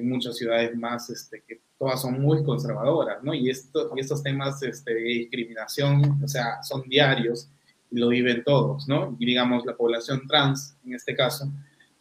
[0.00, 3.34] muchas ciudades más este, que todas son muy conservadoras, ¿no?
[3.34, 7.50] Y, esto, y estos temas este, de discriminación, o sea, son diarios
[7.90, 9.14] y lo viven todos, ¿no?
[9.18, 11.52] Y digamos, la población trans, en este caso,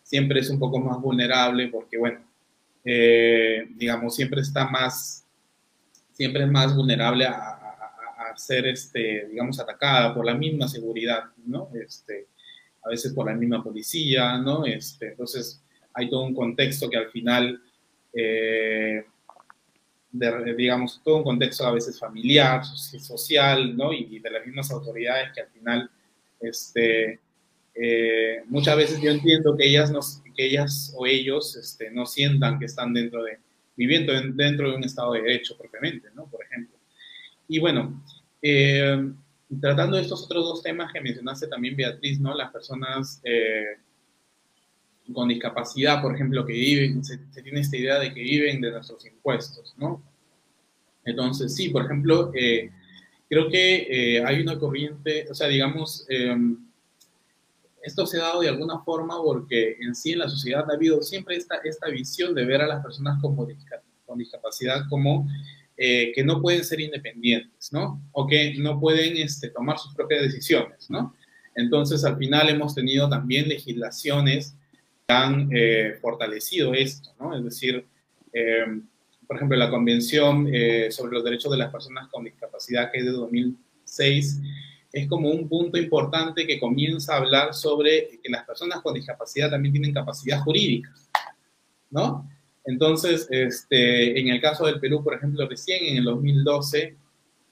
[0.03, 2.21] siempre es un poco más vulnerable porque, bueno,
[2.85, 5.25] eh, digamos, siempre está más,
[6.13, 7.57] siempre es más vulnerable a,
[8.37, 11.69] ser, este, digamos, atacada por la misma seguridad, ¿no?
[11.73, 12.27] Este,
[12.83, 14.65] a veces por la misma policía, ¿no?
[14.65, 15.63] Este, entonces,
[15.93, 17.61] hay todo un contexto que al final,
[18.13, 19.05] eh,
[20.57, 23.93] digamos, todo un contexto a veces familiar, social, ¿no?
[23.93, 25.89] Y, de las mismas autoridades que al final,
[26.39, 27.19] este,
[27.75, 29.91] eh, muchas veces yo entiendo que ellas,
[30.35, 33.37] que ellas o ellos este, no sientan que están dentro de,
[33.75, 36.25] viviendo dentro de un Estado de Derecho propiamente, ¿no?
[36.27, 36.77] Por ejemplo.
[37.47, 38.01] Y bueno,
[38.41, 39.11] eh,
[39.59, 42.33] tratando estos otros dos temas que mencionaste también, Beatriz, ¿no?
[42.33, 43.21] Las personas
[45.13, 49.05] con discapacidad, por ejemplo, que viven, se, tiene esta idea de que viven de nuestros
[49.05, 50.01] impuestos, ¿no?
[51.03, 52.71] Entonces, sí, por ejemplo, eh,
[53.29, 56.57] creo que eh, hay una corriente, o sea, digamos, em,
[57.81, 61.01] esto se ha dado de alguna forma porque en sí en la sociedad ha habido
[61.01, 65.27] siempre esta, esta visión de ver a las personas con discapacidad como
[65.77, 68.01] eh, que no pueden ser independientes, ¿no?
[68.11, 71.15] O que no pueden este, tomar sus propias decisiones, ¿no?
[71.55, 74.55] Entonces, al final hemos tenido también legislaciones
[75.07, 77.35] han eh, fortalecido esto, ¿no?
[77.35, 77.85] Es decir,
[78.33, 78.65] eh,
[79.27, 80.47] por ejemplo, la Convención
[80.89, 84.41] sobre los Derechos de las Personas con Discapacidad, que es de 2006,
[84.91, 89.49] es como un punto importante que comienza a hablar sobre que las personas con discapacidad
[89.49, 90.93] también tienen capacidad jurídica,
[91.89, 92.29] ¿no?
[92.65, 96.95] Entonces, este, en el caso del Perú, por ejemplo, recién en el 2012,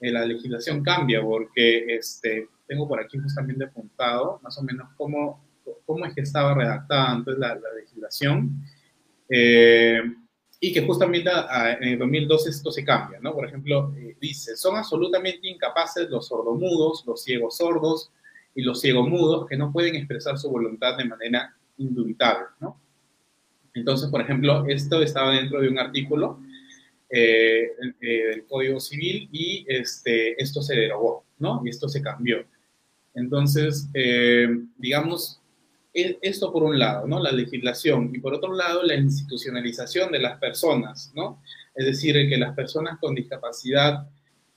[0.00, 5.42] la legislación cambia porque este, tengo por aquí justamente apuntado más o menos cómo
[5.86, 8.64] cómo es que estaba redactada antes la, legislación,
[9.28, 10.00] eh,
[10.60, 11.30] y que justamente
[11.80, 13.32] en el 2012 esto se cambia, ¿no?
[13.32, 18.12] Por ejemplo, eh, dice, son absolutamente incapaces los sordomudos, los ciegos sordos
[18.54, 22.78] y los mudos que no pueden expresar su voluntad de manera indubitable, ¿no?
[23.74, 26.40] Entonces, por ejemplo, esto estaba dentro de un artículo
[27.08, 31.62] eh, del Código Civil y este, esto se derogó, ¿no?
[31.64, 32.44] Y esto se cambió.
[33.14, 33.88] Entonces,
[34.78, 35.40] digamos,
[35.92, 37.20] e, esto por un lado, ¿no?
[37.20, 41.42] La legislación y por otro lado la institucionalización de las personas, ¿no?
[41.74, 44.08] Es decir, que las personas con discapacidad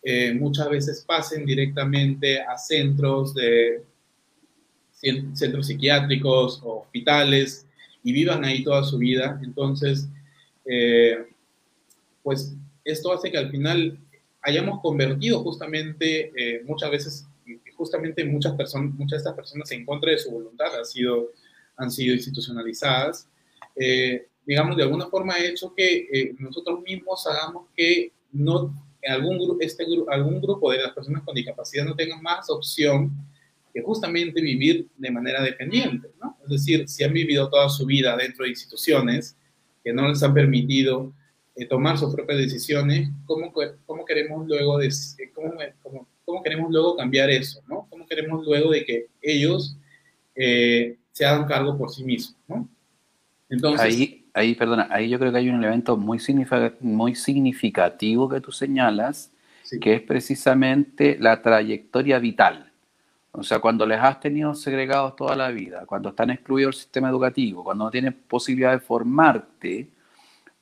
[0.04, 3.84] eh, muchas veces pasen directamente a centros de
[5.34, 7.66] centros psiquiátricos o hospitales
[8.04, 9.40] y vivan ahí toda su vida.
[9.44, 10.08] Entonces,
[10.66, 11.26] eh,
[12.22, 13.98] pues esto hace que al final
[14.42, 17.28] hayamos convertido justamente eh, muchas veces
[17.76, 21.32] justamente muchas, personas, muchas de estas personas en contra de su voluntad han sido,
[21.78, 23.28] han sido institucionalizadas.
[23.76, 28.74] Eh, digamos, de alguna forma ha hecho que eh, nosotros mismos hagamos que no,
[29.08, 33.12] algún, este, algún grupo de las personas con discapacidad no tengan más opción
[33.74, 36.38] que justamente vivir de manera dependiente, ¿no?
[36.44, 39.36] Es decir, si han vivido toda su vida dentro de instituciones
[39.84, 41.12] que no les han permitido
[41.56, 43.52] eh, tomar sus propias decisiones, ¿cómo,
[43.86, 44.90] cómo queremos luego de,
[45.34, 47.88] cómo, cómo, cómo, queremos luego cambiar eso, ¿no?
[47.90, 49.78] ¿Cómo queremos luego de que ellos
[50.36, 52.70] eh, se hagan cargo por sí mismos, ¿no?
[53.50, 56.20] Entonces, ahí, ahí, perdona, ahí yo creo que hay un elemento muy,
[56.80, 59.32] muy significativo que tú señalas,
[59.82, 62.73] que es precisamente la trayectoria vital.
[63.34, 67.10] O sea, cuando les has tenido segregados toda la vida, cuando están excluidos del sistema
[67.10, 69.90] educativo, cuando no tienes posibilidad de formarte,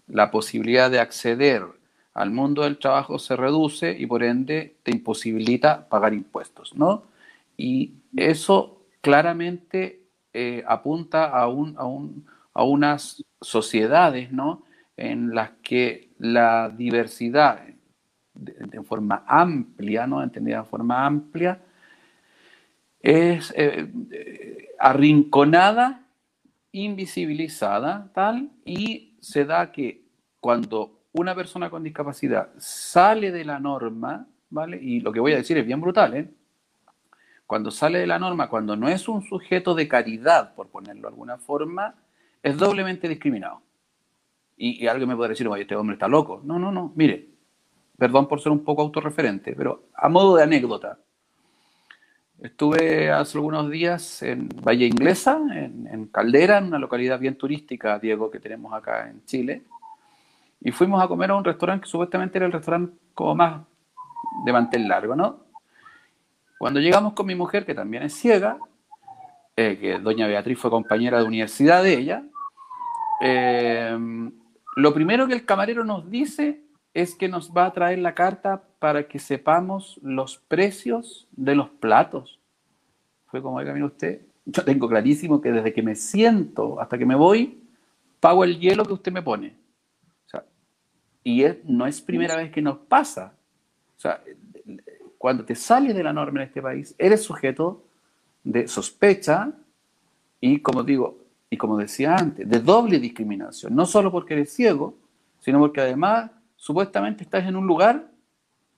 [0.08, 1.66] la posibilidad de acceder
[2.14, 7.04] al mundo del trabajo se reduce y por ende te imposibilita pagar impuestos, ¿no?
[7.58, 10.04] Y eso claramente
[10.34, 14.64] eh, apunta a, un, a, un, a unas sociedades, ¿no?
[14.96, 17.64] En las que la diversidad
[18.34, 20.24] de, forma amplia, ¿no?
[20.24, 21.60] Entendida de forma amplia,
[23.02, 26.06] es eh, eh, arrinconada,
[26.72, 30.06] invisibilizada, tal, y se da que
[30.40, 34.80] cuando una persona con discapacidad sale de la norma, ¿vale?
[34.82, 36.30] Y lo que voy a decir es bien brutal, ¿eh?
[37.46, 41.08] Cuando sale de la norma, cuando no es un sujeto de caridad, por ponerlo de
[41.10, 41.96] alguna forma,
[42.42, 43.62] es doblemente discriminado.
[44.56, 46.42] Y, alguien me puede decir, oye, este hombre está loco.
[46.46, 46.94] No, no, no.
[46.96, 47.28] Mire,
[47.98, 51.00] perdón por ser un poco autorreferente, pero a modo de anécdota,
[52.42, 58.32] Estuve hace algunos días en Valle Inglesa, en, Caldera, en una localidad bien turística, Diego,
[58.32, 59.62] que tenemos acá en Chile.
[60.60, 63.62] Y fuimos a comer a un restaurante que supuestamente era el restaurante como más
[64.44, 65.42] de mantel largo, ¿no?
[66.58, 68.58] Cuando llegamos con mi mujer, que también es ciega,
[69.56, 72.24] eh, que doña Beatriz fue compañera de universidad de ella,
[73.22, 73.96] eh,
[74.78, 76.60] lo primero que el camarero nos dice
[76.94, 81.70] es que nos va a traer la carta para que sepamos los precios de los
[81.70, 82.40] platos.
[83.28, 87.06] Fue como, oiga, mire usted, yo tengo clarísimo que desde que me siento hasta que
[87.06, 87.64] me voy,
[88.20, 89.56] pago el hielo que usted me pone.
[90.26, 90.44] O sea,
[91.24, 93.34] y no es primera vez que nos pasa.
[93.98, 94.22] O sea,
[95.18, 97.84] cuando te sales de la norma en este país, eres sujeto
[98.44, 99.54] de sospecha
[100.40, 101.20] y, como digo,
[101.50, 103.76] y como decía antes, de doble discriminación.
[103.76, 104.96] No solo porque eres ciego,
[105.40, 106.32] sino porque además
[106.62, 108.12] supuestamente estás en un lugar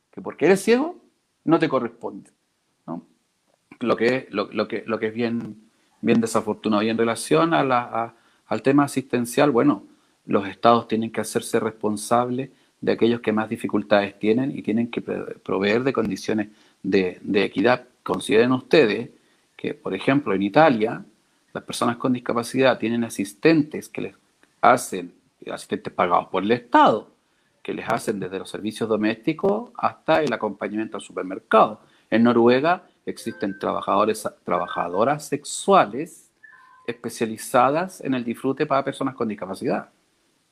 [0.09, 0.95] que porque eres ciego
[1.43, 2.31] no te corresponde.
[2.87, 3.05] ¿no?
[3.81, 5.57] Lo, que, lo, que, lo que es bien,
[6.01, 6.81] desafortunado.
[6.81, 8.15] Y en relación a la,
[8.47, 9.83] al tema asistencial, bueno,
[10.25, 15.01] los estados tienen que hacerse responsables de aquellos que más dificultades tienen y tienen que
[15.01, 16.47] proveer de condiciones
[16.81, 17.85] de, de equidad.
[18.01, 19.09] Consideren ustedes
[19.57, 21.03] que, por ejemplo, en Italia,
[21.53, 24.15] las personas con discapacidad tienen asistentes que les
[24.61, 25.13] hacen,
[25.51, 27.12] asistentes pagados por el Estado,
[27.63, 31.79] que les hacen desde los servicios domésticos hasta el acompañamiento al supermercado.
[32.09, 36.31] En Noruega existen trabajadores, trabajadoras sexuales
[36.85, 39.89] especializadas en el disfrute para personas con discapacidad.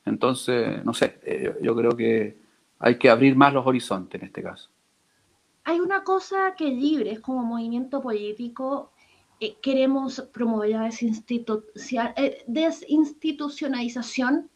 [0.06, 2.38] Entonces, no sé, eh, yo creo que
[2.78, 4.70] hay que abrir más los horizontes en este caso.
[5.64, 8.90] Hay una cosa que Libre, es como movimiento político,
[9.38, 14.50] eh, queremos promover la eh, desinstitucionalización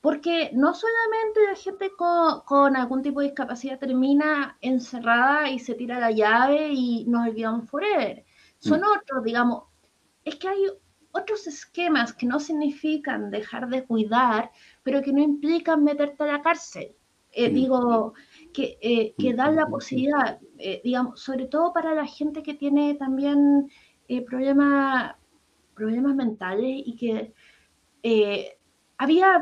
[0.00, 6.00] porque no solamente la gente con, algún tipo de discapacidad termina encerrada y se tira
[6.00, 8.24] la llave y nos olvidamos forever.
[8.58, 8.84] Son mm.
[8.84, 9.64] otros, digamos,
[10.24, 10.66] es que hay
[11.12, 14.50] otros esquemas que no significan dejar de cuidar,
[14.82, 16.96] pero que no implican meterte a la cárcel.
[17.32, 17.54] Eh, mm.
[17.54, 18.14] digo,
[18.54, 22.54] que, eh, que, mm, dan la posibilidad, eh, digamos, sobre todo para la gente que
[22.54, 23.70] tiene también
[24.26, 25.14] problemas,
[25.74, 27.32] problemas mentales y que
[29.00, 29.40] había,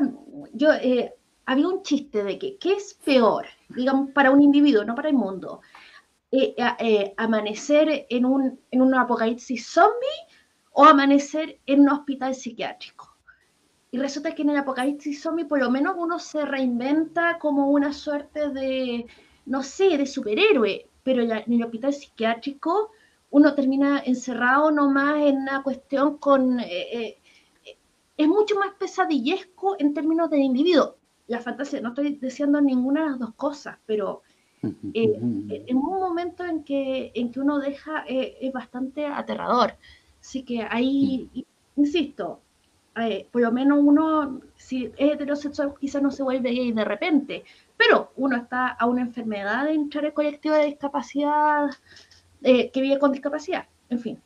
[0.53, 1.13] yo, eh,
[1.45, 5.15] había un chiste de que, ¿qué es peor, digamos, para un individuo, no para el
[5.15, 5.59] mundo?
[6.31, 10.21] Eh, eh, amanecer en un, en un apocalipsis zombie
[10.71, 13.17] o amanecer en un hospital psiquiátrico.
[13.91, 17.91] Y resulta que en el apocalipsis zombie por lo menos uno se reinventa como una
[17.91, 19.07] suerte de,
[19.45, 22.91] no sé, de superhéroe, pero en el hospital psiquiátrico
[23.29, 26.61] uno termina encerrado nomás en una cuestión con
[28.19, 30.97] es mucho más pesadillesco en términos de individuo.
[31.27, 34.23] La fantasía, no estoy diciendo ninguna de las dos cosas, pero
[34.93, 35.17] eh,
[35.67, 39.73] en un momento en que, en que uno deja, eh, es bastante aterrador.
[40.19, 41.29] Así que ahí,
[41.77, 42.41] insisto,
[42.97, 47.45] eh, por lo menos uno, si es heterosexual, quizás no se vuelve gay de repente,
[47.77, 51.69] pero uno está a una enfermedad de entrar al colectivo de discapacidad
[52.43, 53.65] eh, que vive con discapacidad.
[53.89, 54.21] En fin.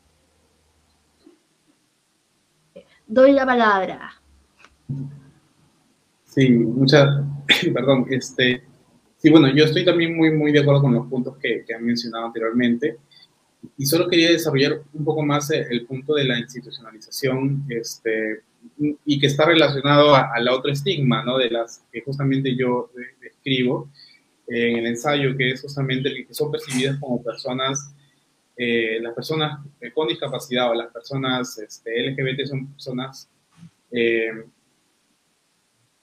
[3.13, 4.11] Doy la palabra.
[6.23, 7.23] Sí, muchas,
[7.73, 8.63] perdón, este,
[9.17, 11.85] sí, bueno, yo estoy también muy, muy de acuerdo con los puntos que, que han
[11.85, 12.97] mencionado anteriormente
[13.77, 18.41] y solo quería desarrollar un poco más el punto de la institucionalización, este,
[19.05, 21.37] y que está relacionado al otro estigma, ¿no?
[21.37, 22.89] De las que justamente yo
[23.21, 23.91] describo
[24.47, 27.93] en el ensayo, que es justamente que son percibidas como personas,
[28.55, 33.29] eh, las personas con discapacidad o las personas este, LGBT son personas
[33.91, 34.45] eh,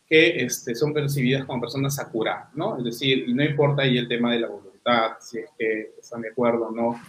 [0.08, 2.76] que este, son percibidas como personas sakura, ¿no?
[2.78, 6.30] Es decir, no importa ahí el tema de la voluntad, si es que están de
[6.30, 7.00] acuerdo o no,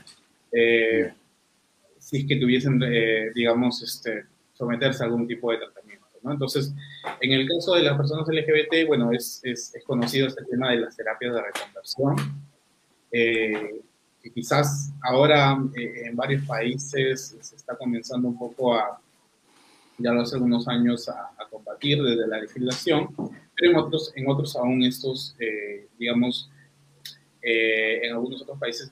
[0.52, 1.12] eh,
[1.98, 2.80] si es que tuviesen,
[3.34, 6.06] digamos, este, someterse a algún tipo de tratamiento.
[6.22, 6.32] ¿no?
[6.32, 6.74] Entonces,
[7.20, 10.78] en el caso de las personas LGBT, bueno, es, es, es conocido este tema de
[10.78, 12.16] las terapias de reconversión,
[13.12, 13.82] eh,
[14.22, 19.02] que quizás ahora eh, en varios países se está comenzando un poco a,
[19.98, 23.14] ya lo hace algunos años, a, combatir desde la legislación,
[23.56, 26.50] pero en otros, en otros aún estos, eh, digamos,
[27.42, 28.90] en algunos otros países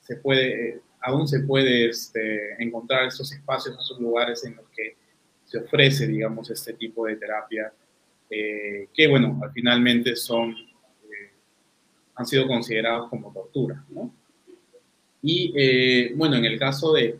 [0.00, 4.96] se puede, aún se puede este, encontrar estos espacios, estos lugares en los que
[5.44, 7.72] se ofrece, digamos, este tipo de terapia,
[8.30, 11.30] eh, que, bueno, finalmente son, eh,
[12.14, 14.14] han sido considerados como tortura, ¿no?
[15.28, 17.18] Y, eh, bueno, en el caso de,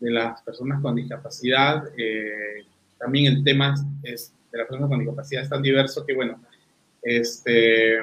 [0.00, 1.84] de, las personas con discapacidad,
[2.98, 6.38] también el tema es, de las personas con discapacidad es tan diverso que, bueno,
[7.00, 7.98] este,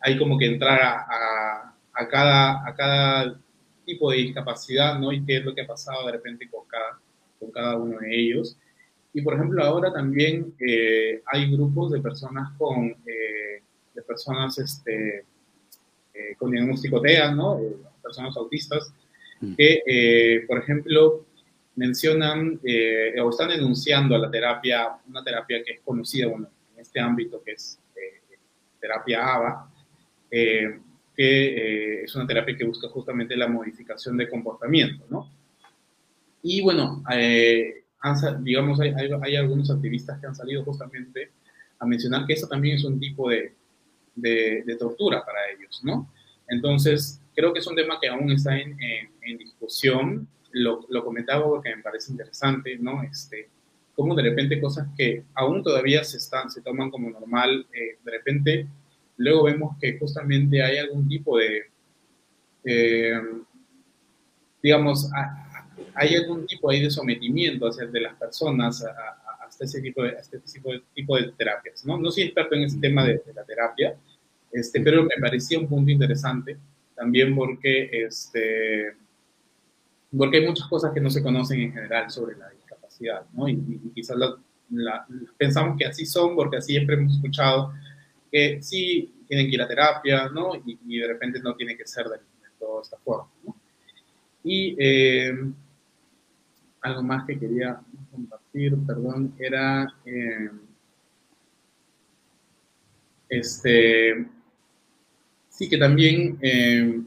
[0.00, 3.38] hay como que entrar a, a, cada, a cada
[3.84, 5.12] tipo de discapacidad, ¿no?
[5.12, 6.98] Y qué es lo que ha pasado de repente con cada,
[7.38, 8.56] con cada uno de ellos.
[9.12, 13.62] Y por ejemplo, ahora también eh, hay grupos de personas con, eh,
[13.94, 15.24] de personas este,
[16.14, 17.60] eh, con diagnóstico TEA, ¿no?
[18.06, 18.92] Personas autistas,
[19.40, 19.54] mm.
[19.54, 21.26] que, por ejemplo,
[21.74, 22.60] mencionan
[23.22, 26.46] o están denunciando a la terapia, una terapia que es conocida en
[26.78, 27.78] este ámbito, que es
[28.80, 29.70] terapia ABA,
[30.30, 35.30] que es una terapia que busca justamente la modificación de comportamiento, ¿no?
[36.48, 37.82] Y bueno, eh,
[38.40, 41.30] digamos, hay, hay, algunos activistas que han salido justamente
[41.78, 43.52] a mencionar que eso también es un tipo de,
[44.14, 46.08] de, tortura para ellos, ¿no?
[46.48, 50.26] Entonces, creo que es un tema que aún está en, en, discusión.
[50.52, 53.02] Lo, lo, comentaba porque me parece interesante, ¿no?
[53.02, 53.50] Este,
[53.94, 58.10] como de repente cosas que aún todavía se, están, se toman como normal, eh, de
[58.10, 58.66] repente
[59.18, 61.64] luego vemos que justamente hay algún tipo de,
[62.64, 63.20] eh,
[64.62, 65.10] digamos,
[65.94, 70.10] hay algún tipo ahí de sometimiento hacia de las personas a, hasta ese tipo de,
[70.10, 71.84] este tipo de, tipo de terapias.
[71.84, 71.98] ¿no?
[71.98, 73.96] no soy experto en ese tema de, la terapia,
[74.52, 76.56] este, pero me parecía un punto interesante
[76.96, 78.96] también porque, este,
[80.16, 83.48] porque hay muchas cosas que no se conocen en general sobre la discapacidad, ¿no?
[83.48, 83.56] y,
[83.94, 84.16] quizás
[85.36, 87.72] pensamos que así son porque así siempre hemos escuchado
[88.32, 90.52] que sí tienen que ir a terapia, ¿no?
[90.64, 92.18] Y, de repente no tiene que ser de,
[92.58, 93.56] toda esta forma, ¿no?
[94.42, 95.34] Y eh,
[96.80, 97.80] algo más que quería
[98.10, 100.50] compartir, perdón, era eh,
[103.28, 104.26] este,
[105.56, 107.00] sí que también, eh,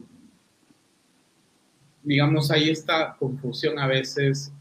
[2.02, 4.52] digamos, hay esta confusión a veces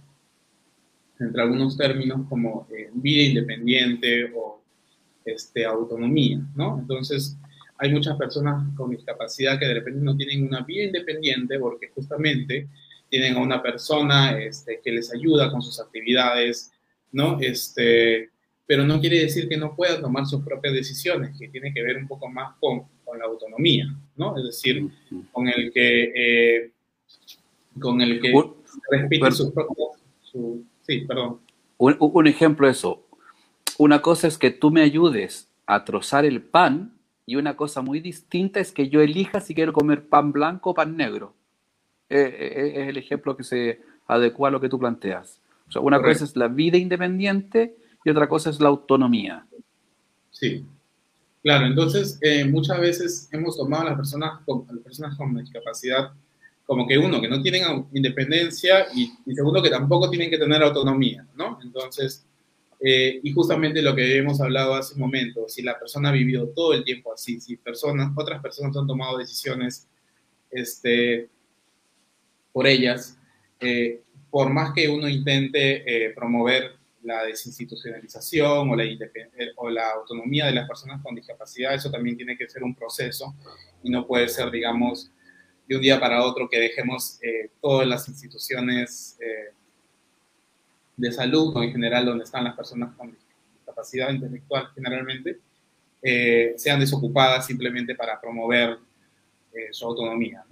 [1.19, 4.61] entre algunos términos como eh, vida independiente o
[5.25, 6.79] este, autonomía, ¿no?
[6.79, 7.35] Entonces,
[7.77, 12.67] hay muchas personas con discapacidad que de repente no tienen una vida independiente porque justamente
[13.09, 16.71] tienen a una persona este, que les ayuda con sus actividades,
[17.11, 17.39] ¿no?
[17.41, 18.29] Este,
[18.67, 21.97] pero no quiere decir que no puedan tomar sus propias decisiones, que tiene que ver
[21.97, 24.37] un poco más con, con la autonomía, ¿no?
[24.37, 24.89] Es decir,
[25.31, 26.71] con el que, eh,
[27.79, 28.33] con el que
[28.91, 29.87] respete sus propias...
[30.81, 31.39] sí, perdón.
[31.77, 33.07] Un, un ejemplo de eso.
[33.77, 36.93] Una cosa es que tú me ayudes a trozar el pan
[37.25, 40.73] y una cosa muy distinta es que yo elija si quiero comer pan blanco o
[40.73, 41.33] pan negro.
[42.09, 45.41] Eh, eh, es el ejemplo que se adecua a lo que tú planteas.
[45.67, 49.45] O sea, una cosa es la vida independiente y otra cosa es la autonomía.
[50.31, 50.65] Sí,
[51.41, 51.67] claro.
[51.67, 56.11] Entonces, eh, muchas veces hemos tomado a las personas con, las personas con discapacidad
[56.65, 57.63] como que uno, que no tienen
[57.93, 61.59] independencia y, segundo, que tampoco tienen que tener autonomía, ¿no?
[61.63, 62.27] Entonces,
[62.79, 66.73] y justamente lo que hemos hablado hace un momento, si la persona ha vivido todo
[66.73, 69.89] el tiempo así, si personas, otras personas han tomado decisiones
[70.51, 71.29] este,
[72.51, 73.17] por ellas,
[73.59, 78.99] eh, por más que uno intente eh, promover la desinstitucionalización o la, eh,
[79.55, 83.35] o la autonomía de las personas con discapacidad, eso también tiene que ser un proceso
[83.83, 85.11] y no puede ser, digamos,
[85.69, 89.53] de un día para otro que dejemos eh, todas las instituciones eh,
[90.97, 93.15] de salud o en general donde están las personas con
[93.53, 95.39] discapacidad intelectual generalmente,
[96.01, 98.79] eh, sean desocupadas simplemente para promover
[99.71, 100.43] su autonomía.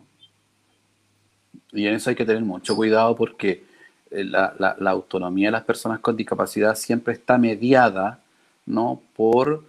[1.71, 3.63] Y en eso hay que tener mucho cuidado porque
[4.11, 8.19] la, la, autonomía de las personas con discapacidad siempre está mediada
[8.65, 9.01] ¿no?
[9.15, 9.63] por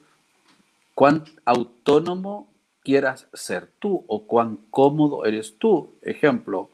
[0.94, 2.48] cuán autónomo
[2.82, 5.94] quieras ser tú o cuán cómodo eres tú.
[6.02, 6.70] Ejemplo,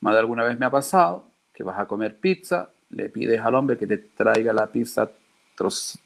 [0.00, 3.54] más de alguna vez me ha pasado que vas a comer pizza, le pides al
[3.54, 5.10] hombre que te traiga la pizza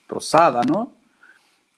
[0.06, 0.92] trozada, ¿no?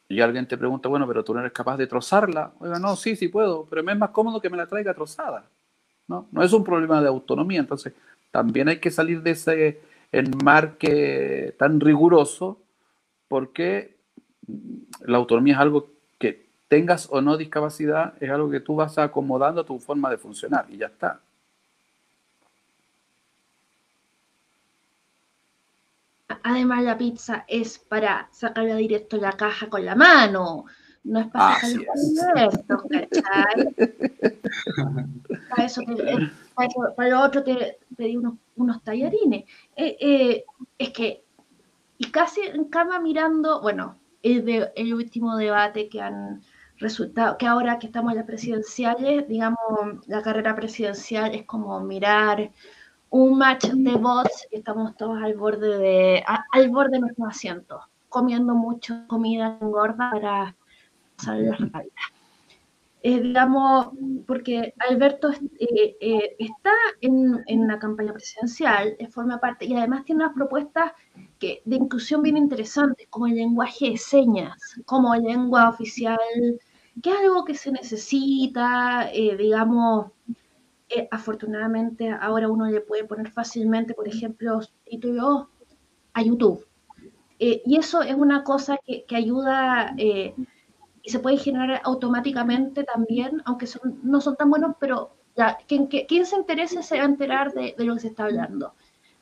[0.08, 2.52] Y alguien te pregunta, bueno, pero tú no eres capaz de trozarla.
[2.60, 5.44] Oiga, no, sí, sí puedo, pero me es más cómodo que me la traiga trozada.
[6.06, 6.26] ¿no?
[6.30, 7.92] no es un problema de autonomía, entonces
[8.34, 9.80] también hay que salir de ese
[10.10, 12.60] enmarque tan riguroso
[13.28, 13.94] porque
[15.02, 15.94] la autonomía es algo
[16.66, 20.66] tengas o no discapacidad, es algo que tú vas acomodando a tu forma de funcionar
[20.68, 21.20] y ya está.
[26.42, 30.64] Además, la pizza es para sacarla directo la caja con la mano.
[31.04, 33.74] No es para con ¿cachai?
[35.50, 35.82] para, eso
[36.96, 39.44] para, lo otro te pedí unos, unos tallarines.
[39.76, 40.44] Eh, eh,
[40.78, 41.22] es que,
[41.98, 46.42] y casi en cama mirando, bueno, el, de, el último debate que han
[46.78, 49.58] resultado, que ahora que estamos en las presidenciales, digamos,
[50.06, 52.50] la carrera presidencial es como mirar
[53.10, 57.82] un match de bots y estamos todos al borde de, al borde de nuestros asientos,
[58.08, 60.56] comiendo mucho comida gorda para
[61.16, 61.84] salir la
[63.06, 63.88] eh, digamos,
[64.26, 66.70] porque Alberto eh, eh, está
[67.02, 70.92] en, en, la campaña presidencial, forma parte, y además tiene unas propuestas
[71.38, 74.56] que, de inclusión bien interesantes, como el lenguaje de señas,
[74.86, 76.18] como lengua oficial,
[77.02, 80.06] que es algo que se necesita, digamos,
[81.10, 85.48] afortunadamente ahora uno le puede poner fácilmente, por ejemplo, títulos
[86.14, 86.66] a YouTube.
[87.38, 89.94] y eso es una cosa que, que ayuda
[91.04, 95.86] y se puede generar automáticamente también, aunque son, no son tan buenos, pero ya, quien,
[95.86, 98.72] quien se interese se va a enterar de, lo que se está hablando.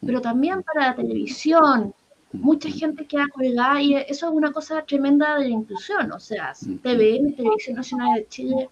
[0.00, 1.92] Pero también para la televisión,
[2.32, 6.12] mucha gente queda colgada y eso es una cosa tremenda de la inclusión.
[6.12, 8.70] O sea, TVN, Televisión Nacional de Chile,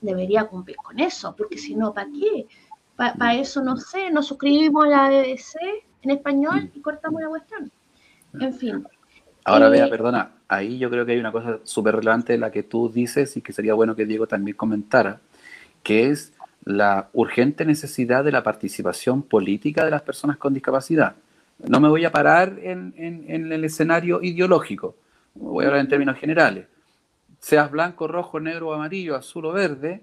[0.00, 2.46] debería cumplir con eso, porque si no, ¿para qué?
[2.96, 5.54] Para eso, no sé, nos suscribimos a la BBC
[6.02, 7.70] en español y cortamos la cuestión.
[8.40, 8.84] En fin.
[9.46, 12.50] Ahora vea, eh, perdona, ahí yo creo que hay una cosa súper relevante de la
[12.50, 15.20] que tú dices y que sería bueno que Diego también comentara,
[15.84, 16.32] que es
[16.64, 21.14] la urgente necesidad de la participación política de las personas con discapacidad.
[21.64, 24.96] No me voy a parar en, el escenario ideológico,
[25.36, 26.66] voy a hablar en términos generales.
[27.38, 30.02] Seas blanco, rojo, negro, amarillo, azul o verde,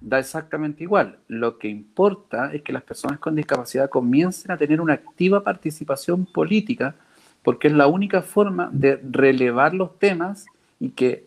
[0.00, 1.18] da exactamente igual.
[1.28, 6.26] Lo que importa es que las personas con discapacidad comiencen a tener una activa participación
[6.26, 6.96] política
[7.42, 10.46] porque es la única forma de relevar los temas
[10.78, 11.26] y que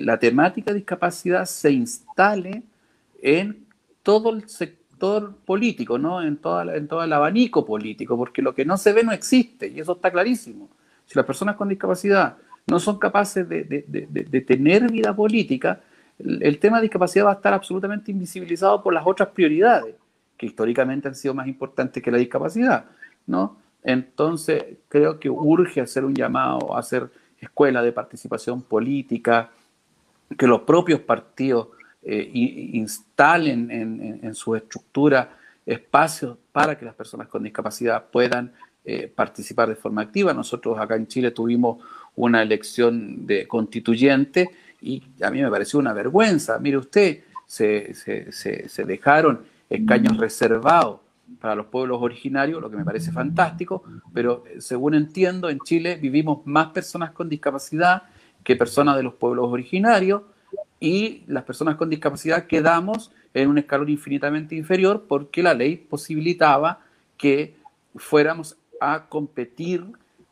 [0.00, 2.62] la temática de discapacidad se instale
[3.20, 3.66] en
[4.02, 6.22] todo el sector político, ¿no?
[6.22, 9.92] en, todo el abanico político, porque lo que no se ve no existe, y eso
[9.92, 10.68] está clarísimo.
[11.06, 15.80] Si las personas con discapacidad no son capaces de, tener vida política,
[16.18, 19.94] el, el tema de discapacidad va a estar absolutamente invisibilizado por las otras prioridades,
[20.36, 22.84] que históricamente han sido más importantes que la discapacidad,
[23.26, 23.56] ¿no?
[23.88, 27.08] Entonces, creo que urge hacer un llamado a hacer
[27.40, 29.50] escuela de participación política,
[30.36, 31.68] que los propios partidos
[32.02, 33.70] eh, instalen
[34.22, 38.52] en, su estructura espacios para que las personas con discapacidad puedan
[38.84, 40.34] eh, participar de forma activa.
[40.34, 41.82] Nosotros acá en Chile tuvimos
[42.14, 44.50] una elección de constituyente
[44.82, 46.58] y a mí me pareció una vergüenza.
[46.58, 51.07] Mire usted, se dejaron escaños reservados
[51.40, 55.96] para los pueblos originarios, lo que me parece fantástico, pero eh, según entiendo, en Chile
[55.96, 58.04] vivimos más personas con discapacidad
[58.42, 60.22] que personas de los pueblos originarios
[60.80, 66.80] y las personas con discapacidad quedamos en un escalón infinitamente inferior porque la ley posibilitaba
[67.16, 67.56] que
[67.96, 69.84] fuéramos a competir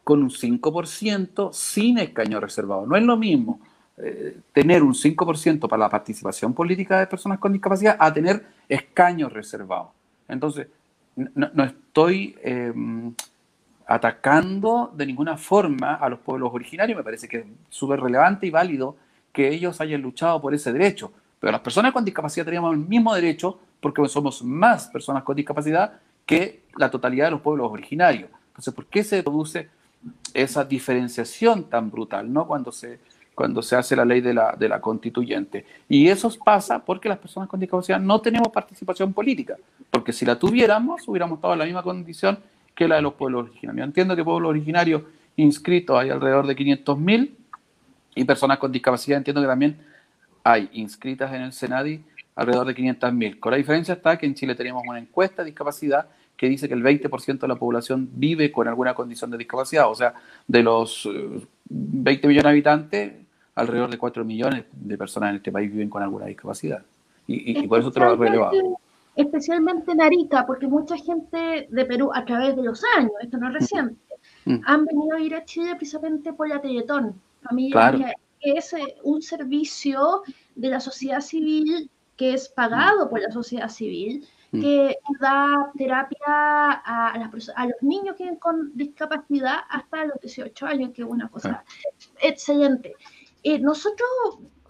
[0.05, 2.86] con un 5% sin escaño reservado.
[2.86, 3.61] No es lo mismo
[3.99, 9.32] eh, tener un 5% para la participación política de personas con discapacidad a tener escaños
[9.32, 9.88] reservados.
[10.28, 10.68] Entonces,
[11.16, 13.14] no, estoy em,
[13.86, 18.50] atacando de ninguna forma a los pueblos originarios, me parece que es súper relevante y
[18.50, 18.96] válido
[19.32, 23.14] que ellos hayan luchado por ese derecho, pero las personas con discapacidad teníamos el mismo
[23.14, 28.30] derecho porque somos más personas con discapacidad que la totalidad de los pueblos originarios.
[28.48, 29.68] Entonces, ¿por qué se produce
[30.34, 32.32] esa diferenciación tan brutal?
[32.32, 32.46] ¿no?
[32.46, 32.98] Cuando se
[33.37, 35.66] cuando se hace la ley de la, de la constituyente.
[35.91, 39.57] Y eso pasa porque las personas con discapacidad no tenemos participación política,
[39.91, 42.39] porque si la tuviéramos, hubiéramos estado en la misma condición
[42.74, 43.76] que la de los pueblos originarios.
[43.76, 45.03] Yo entiendo que pueblos originarios
[45.37, 47.30] inscritos hay alrededor de 500.000
[48.14, 49.76] y personas con discapacidad entiendo que también
[50.43, 52.03] hay inscritas en el Senadi
[52.34, 53.39] alrededor de 500.000.
[53.39, 56.07] Con la diferencia está que en Chile tenemos una encuesta de discapacidad
[56.39, 59.91] que dice que el 20% de la población vive con alguna condición de discapacidad.
[59.91, 60.14] O sea,
[60.47, 61.07] de los
[61.68, 63.12] 20 eh, millones de habitantes,
[63.57, 66.82] alrededor de 4 millones de personas en este país viven con alguna discapacidad.
[67.26, 68.52] Y, por eso te lo he relevado.
[69.16, 73.48] Especialmente en Arica, porque mucha gente de Perú, a través de los años, esto no
[73.48, 73.96] es reciente,
[74.44, 74.59] mm.
[74.64, 77.20] han venido a ir a Chile precisamente por la Teletón.
[77.42, 80.22] Familia, que es eh, un servicio
[80.54, 84.61] de la sociedad civil que es pagado por la sociedad civil, mm.
[84.61, 90.90] que da terapia a, a los niños que viven con discapacidad hasta los 18 años,
[90.94, 91.64] que es una cosa
[92.20, 92.94] excelente.
[93.49, 94.11] Eh, nosotros,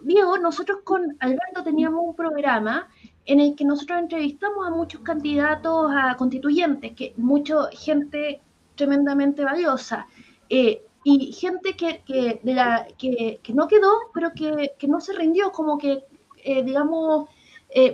[0.03, 2.91] Diego, nosotros con Alberto teníamos un programa
[3.24, 8.43] en el que nosotros entrevistamos a muchos candidatos a constituyentes, que mucha gente
[8.74, 10.07] tremendamente valiosa,
[10.51, 15.14] eh, y gente que, que, de la, que, que, no quedó, pero que, no se
[15.14, 16.05] rindió, como que,
[16.45, 17.31] eh, digamos,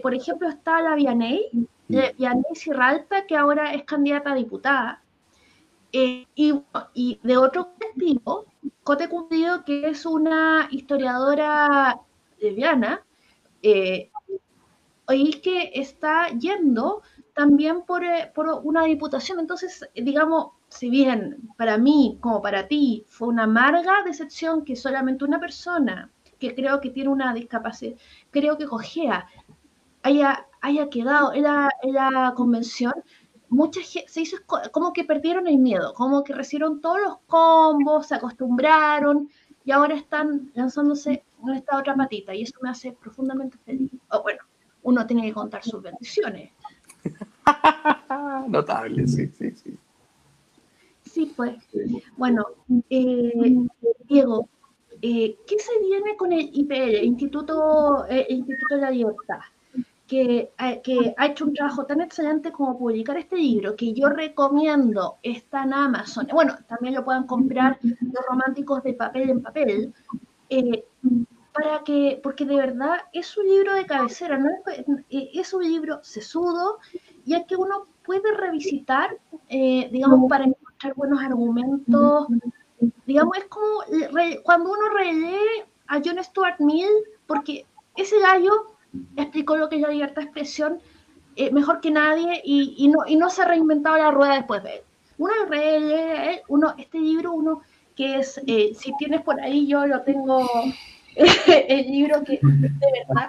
[0.02, 1.96] por ejemplo, está la Vianey, mm.
[2.18, 5.01] Vianey Sirralta, que ahora es candidata a diputada,
[5.92, 6.26] y,
[6.94, 8.46] y, de otro colectivo,
[8.82, 12.00] Cote Cundido, que es una historiadora
[12.40, 13.04] lesbiana,
[13.62, 14.10] eh,
[15.42, 17.02] que está yendo
[17.34, 19.38] también por, eh, por, una diputación.
[19.38, 25.24] Entonces, digamos, si bien para mí, como para ti, fue una amarga decepción que solamente
[25.24, 27.96] una persona que creo que tiene una discapacidad,
[28.30, 29.26] creo que cogea,
[30.02, 32.92] haya, haya quedado en la, en la convención,
[33.52, 34.38] mucha gente, se hizo
[34.72, 39.28] como que perdieron el miedo, como que recibieron todos los combos, se acostumbraron
[39.64, 43.92] y ahora están lanzándose en esta otra patita y eso me hace profundamente feliz.
[44.10, 44.40] O bueno,
[44.82, 46.50] uno tiene que contar sus bendiciones.
[48.48, 49.78] Notable, sí, sí, sí.
[51.04, 51.62] Sí, pues.
[52.16, 52.46] Bueno,
[52.88, 53.66] eh,
[54.08, 54.48] Diego,
[55.02, 59.40] eh, ¿qué se viene con el IPL, Instituto, eh, Instituto de la Libertad?
[60.12, 65.62] Que, ha hecho un trabajo tan excelente como publicar este libro, que yo recomiendo, está
[65.62, 66.28] en Amazon.
[66.30, 69.94] Bueno, también lo puedan comprar los románticos de papel en papel.
[70.50, 70.84] Eh,
[71.54, 74.50] para que, porque de verdad es un libro de cabecera, ¿no?
[75.08, 76.78] Eh, es un libro sesudo,
[77.24, 82.26] ya que uno puede revisitar, eh, digamos, para encontrar buenos argumentos.
[83.06, 83.80] Digamos, es como
[84.42, 86.90] cuando uno relee a John Stuart Mill,
[87.26, 87.64] porque
[87.96, 88.72] ese gallo
[89.16, 90.80] explicó lo que es la libertad de expresión
[91.34, 94.76] eh, mejor que nadie y, no, y no se ha reinventado la rueda después de
[94.76, 94.80] él.
[95.18, 97.62] Uno lee uno, este libro, uno
[97.96, 100.46] que es, eh, si tienes por ahí, yo lo tengo,
[101.16, 103.28] el libro que de verdad,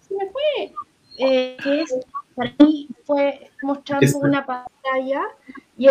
[0.00, 0.72] se me fue,
[1.18, 1.94] eh, que es,
[2.34, 4.18] para mí fue mostrando este.
[4.18, 5.22] una pantalla
[5.76, 5.86] y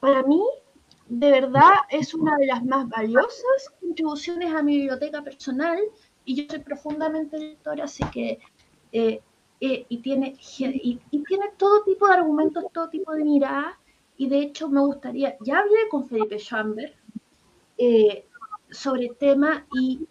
[0.00, 0.42] para mí
[1.08, 5.78] de verdad es una de las más valiosas contribuciones a mi biblioteca personal
[6.24, 8.38] y yo soy profundamente lectora, así que,
[8.92, 9.20] eh,
[9.60, 13.76] eh, y, tiene, y, tiene todo tipo de argumentos, todo tipo de miradas,
[14.16, 16.94] y de hecho me gustaría, ya hablé con Felipe Schambert
[17.78, 18.26] eh,
[18.70, 20.06] sobre el tema y,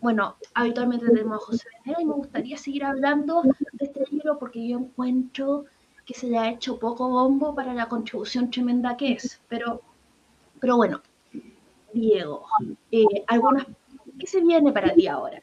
[0.00, 4.68] bueno, habitualmente tenemos a José Venera y me gustaría seguir hablando de este libro porque
[4.68, 5.64] yo encuentro
[6.04, 9.80] que se le ha hecho poco bombo para la contribución tremenda que es, pero,
[10.60, 11.00] pero bueno,
[11.94, 12.46] Diego,
[13.26, 13.66] algunas
[14.20, 15.40] ¿Qué se viene para ti ahora?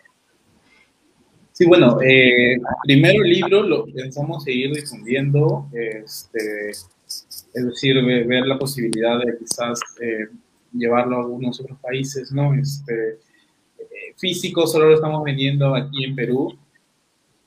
[1.52, 8.60] Sí, bueno, eh, primero el libro lo pensamos seguir difundiendo, este, es decir, ver la
[8.60, 10.28] posibilidad de quizás eh,
[10.72, 12.54] llevarlo a algunos otros países, ¿no?
[12.54, 16.56] Este, eh, físico solo lo estamos vendiendo aquí en Perú.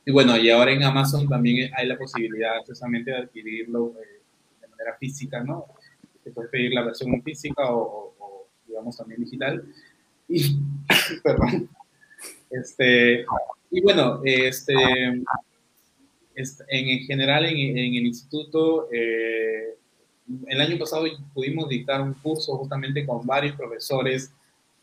[0.04, 3.94] Y bueno, y ahora en Amazon también hay la posibilidad precisamente de adquirirlo
[4.60, 5.66] de manera física, ¿no?
[6.24, 8.10] Se puede pedir la versión física o
[8.66, 9.64] digamos, también digital.
[10.30, 10.56] Y,
[11.24, 11.68] perdón.
[12.50, 13.24] Este,
[13.70, 14.74] y bueno, este,
[16.68, 19.74] en, general en, el instituto, eh,
[20.46, 21.04] el año pasado
[21.34, 24.32] pudimos dictar un curso justamente con varios profesores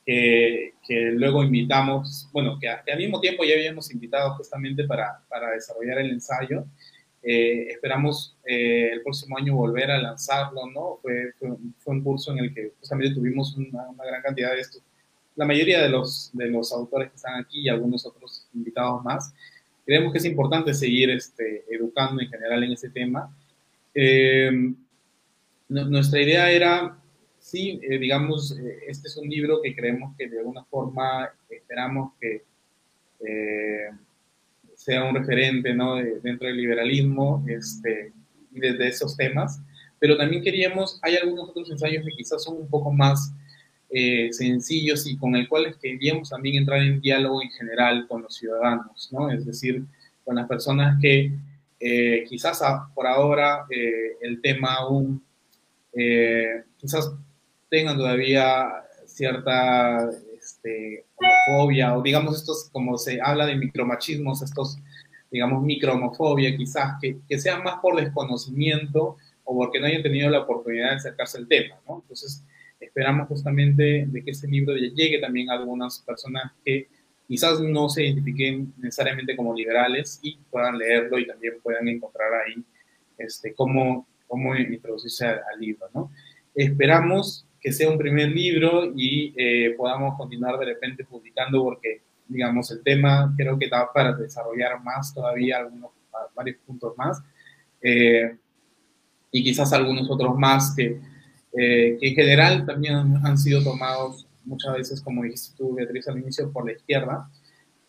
[0.05, 5.51] que, que luego invitamos, bueno, que, al mismo tiempo ya habíamos invitado justamente para, para
[5.51, 6.65] desarrollar el ensayo.
[7.23, 10.99] Eh, esperamos eh, el próximo año volver a lanzarlo, ¿no?
[11.01, 14.81] Fue, fue, un curso en el que justamente tuvimos una, una gran cantidad de estos
[15.37, 19.33] la mayoría de los, de los autores que están aquí y algunos otros invitados más,
[19.85, 23.33] creemos que es importante seguir este, educando en general en ese tema.
[23.93, 24.51] Eh,
[25.69, 26.97] nuestra idea era
[27.39, 32.13] sí, eh, digamos, eh, este es un libro que creemos que de alguna forma esperamos
[32.19, 32.43] que
[34.75, 35.95] sea un referente ¿no?
[35.95, 38.13] dentro del liberalismo este,
[38.53, 39.59] y desde esos temas,
[39.99, 43.33] pero también queríamos, hay algunos otros ensayos que quizás son un poco más
[43.89, 49.09] sencillos y con el cual queríamos también entrar en diálogo en general con los ciudadanos,
[49.11, 49.31] ¿no?
[49.31, 49.85] es decir,
[50.25, 51.31] con las personas que
[52.27, 52.61] quizás
[52.93, 53.65] por ahora
[54.21, 55.23] el tema aún
[56.77, 57.11] quizás
[57.69, 58.67] tengan todavía
[59.05, 64.77] cierta este, homofobia o digamos estos, como se habla de micromachismos, estos,
[65.31, 70.39] digamos, microhomofobia quizás, que, que sean más por desconocimiento o porque no hayan tenido la
[70.39, 72.01] oportunidad de acercarse al tema, ¿no?
[72.01, 72.43] Entonces,
[72.79, 76.87] esperamos justamente de que este libro llegue también a algunas personas que
[77.27, 82.63] quizás no se identifiquen necesariamente como liberales y puedan leerlo y también puedan encontrar ahí
[83.17, 86.11] este, cómo, cómo introducirse al, al libro, ¿no?
[86.55, 92.71] Esperamos que sea un primer libro y eh, podamos continuar de repente publicando porque, digamos,
[92.71, 95.91] el tema creo que da para desarrollar más todavía algunos,
[96.35, 97.21] varios puntos más
[97.81, 98.35] eh,
[99.31, 100.99] y quizás algunos otros más que,
[101.57, 106.19] eh, que en general también han, sido tomados muchas veces, como dijiste tú, Beatriz, al
[106.19, 107.29] inicio, por la izquierda.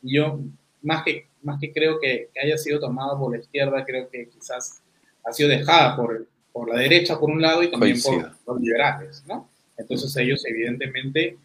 [0.02, 0.40] Y yo,
[0.82, 4.28] más que, más que creo que, que haya sido tomado por la izquierda, creo que
[4.28, 4.82] quizás
[5.24, 9.22] ha sido dejada por, por la derecha, por un lado, y también por los liberales,
[9.26, 9.48] ¿no?
[9.76, 11.36] Entonces ellos evidentemente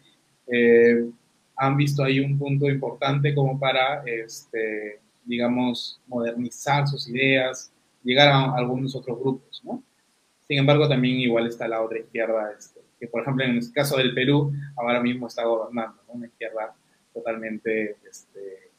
[0.46, 1.08] eh,
[1.56, 7.70] han visto ahí un punto importante como para, este, digamos, modernizar sus ideas,
[8.02, 9.82] llegar a algunos otros grupos, ¿no?
[10.46, 13.96] Sin embargo, también igual está la otra izquierda, este, que por ejemplo en el caso
[13.96, 16.74] del Perú, ahora mismo está gobernando, una izquierda
[17.12, 18.70] totalmente, este,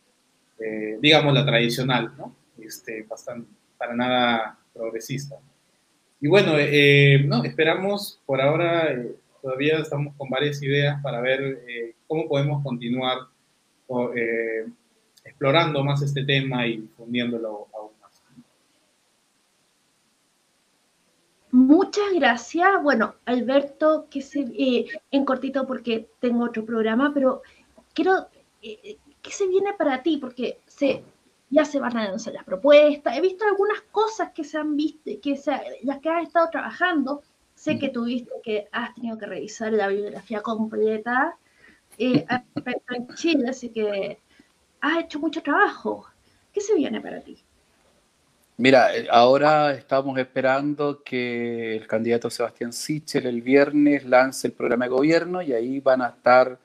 [0.59, 2.36] eh, digamos, la tradicional, ¿no?
[2.59, 5.36] Este, bastante, para nada progresista.
[6.22, 8.95] Y bueno, eh, no, esperamos por ahora
[9.45, 13.20] todavía estamos con varias ideas para ver eh, cómo podemos continuar
[14.18, 14.66] eh,
[15.24, 18.24] explorando más este tema y difundiéndolo aún más.
[21.66, 22.84] Muchas gracias.
[22.84, 27.41] Bueno, Alberto, que se, eh, en cortito porque tengo otro programa, pero
[27.93, 28.28] quiero,
[28.61, 30.18] ¿qué se viene para ti?
[30.18, 31.03] Porque se,
[31.49, 33.18] ya se van a anunciar las propuestas.
[33.18, 35.51] He visto algunas cosas que se han visto, que se,
[35.84, 37.22] las que has estado trabajando
[37.55, 41.38] Sé que tuviste que has tenido que revisar la bibliografía completa
[41.97, 42.26] eh,
[42.89, 44.20] en Chile, así que
[44.82, 46.05] has hecho mucho trabajo.
[46.53, 47.45] ¿Qué se viene para ti?
[48.58, 54.86] Mira, eh, ahora estamos esperando que el candidato Sebastián Sichel el viernes lance el programa
[54.86, 56.58] de gobierno y ahí van a estar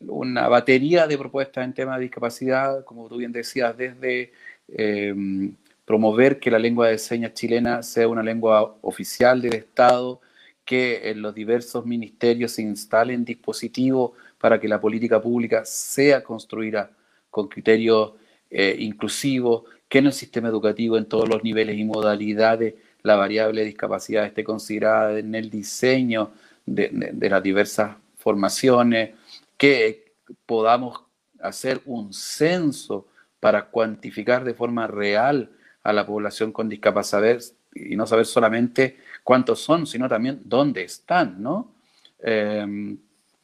[0.00, 4.32] una batería de propuestas en tema de discapacidad, como tú bien decías, desde
[4.68, 10.20] em, promover que la lengua de señas chilena sea una lengua oficial del Estado,
[10.64, 16.90] que en los diversos ministerios se instalen dispositivos para que la política pública sea construida
[17.30, 18.12] con criterios
[18.50, 19.64] eh, inclusivos,
[19.96, 24.26] que en el sistema educativo en todos los niveles y modalidades la variable de discapacidad
[24.26, 26.32] esté considerada en el diseño
[26.66, 26.90] de,
[27.30, 29.14] las diversas formaciones,
[29.56, 30.12] que
[30.44, 31.00] podamos
[31.40, 33.06] hacer un censo
[33.40, 35.48] para cuantificar de forma real
[35.82, 37.40] a la población con discapacidad
[37.74, 41.72] y no saber solamente cuántos son, sino también dónde están, ¿no?
[42.18, 42.98] Em,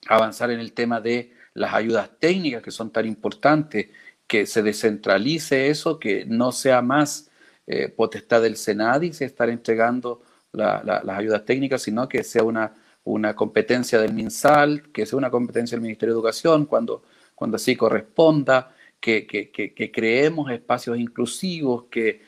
[0.07, 3.89] avanzar en el tema de las ayudas técnicas que son tan importantes,
[4.33, 7.31] que se descentralice eso, que no sea más
[7.67, 10.23] eh, potestad del Senadis estar entregando
[10.55, 12.73] las ayudas técnicas, sino que sea una,
[13.05, 17.03] una competencia del MinSal, que sea una competencia del Ministerio de Educación cuando,
[17.35, 22.23] cuando así corresponda, que, que, que creemos espacios inclusivos, que,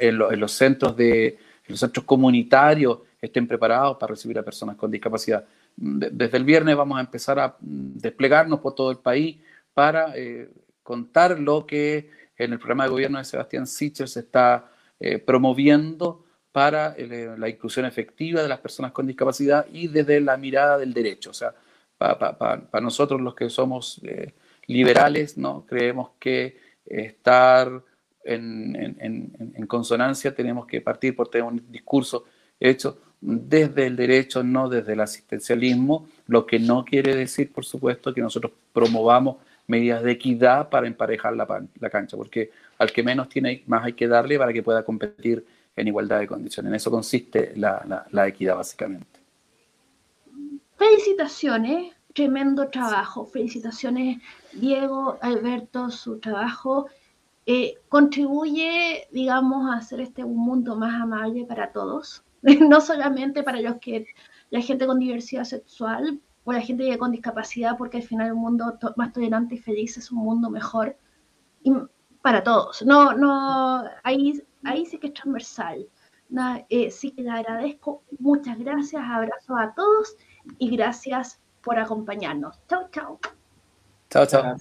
[0.00, 5.46] en, los centros de los centros comunitarios estén preparados para recibir a personas con discapacidad.
[5.82, 9.38] Desde el viernes vamos a empezar a desplegarnos por todo el país
[9.72, 10.50] para eh,
[10.82, 16.26] contar lo que en el programa de gobierno de Sebastián Sichel se está eh, promoviendo
[16.52, 20.92] para eh, la inclusión efectiva de las personas con discapacidad y desde la mirada del
[20.92, 21.30] derecho.
[21.30, 21.54] O sea,
[21.96, 24.02] para nosotros los que somos
[24.66, 25.64] liberales, ¿no?
[25.66, 27.82] creemos que estar
[28.24, 32.24] en, consonancia, tenemos que partir por tener un discurso
[32.58, 38.14] hecho desde el derecho, no desde el asistencialismo, lo que no quiere decir, por supuesto,
[38.14, 41.46] que nosotros promovamos medidas de equidad para emparejar la,
[41.78, 45.44] la cancha, porque al que menos tiene, más hay que darle para que pueda competir
[45.76, 46.70] en igualdad de condiciones.
[46.70, 49.20] En eso consiste la, la equidad, básicamente.
[50.76, 53.26] Felicitaciones tremendo trabajo.
[53.26, 54.18] Felicitaciones,
[54.52, 56.86] Diego, Alberto, su trabajo
[57.46, 62.22] eh, contribuye, digamos, a hacer este un mundo más amable para todos.
[62.68, 64.06] no solamente para los que,
[64.50, 68.78] la gente con diversidad sexual o la gente con discapacidad, porque al final un mundo
[68.96, 70.96] más tolerante y feliz es un mundo mejor
[71.62, 71.72] y
[72.22, 72.82] para todos.
[72.82, 75.86] No, no, ahí, ahí sí que es transversal.
[76.68, 78.02] Eh, sí que le agradezco.
[78.18, 79.02] Muchas gracias.
[79.04, 80.16] Abrazo a todos
[80.58, 82.58] y gracias por acompañarnos.
[82.68, 83.18] Chao, chao.
[84.10, 84.56] Chao, chao.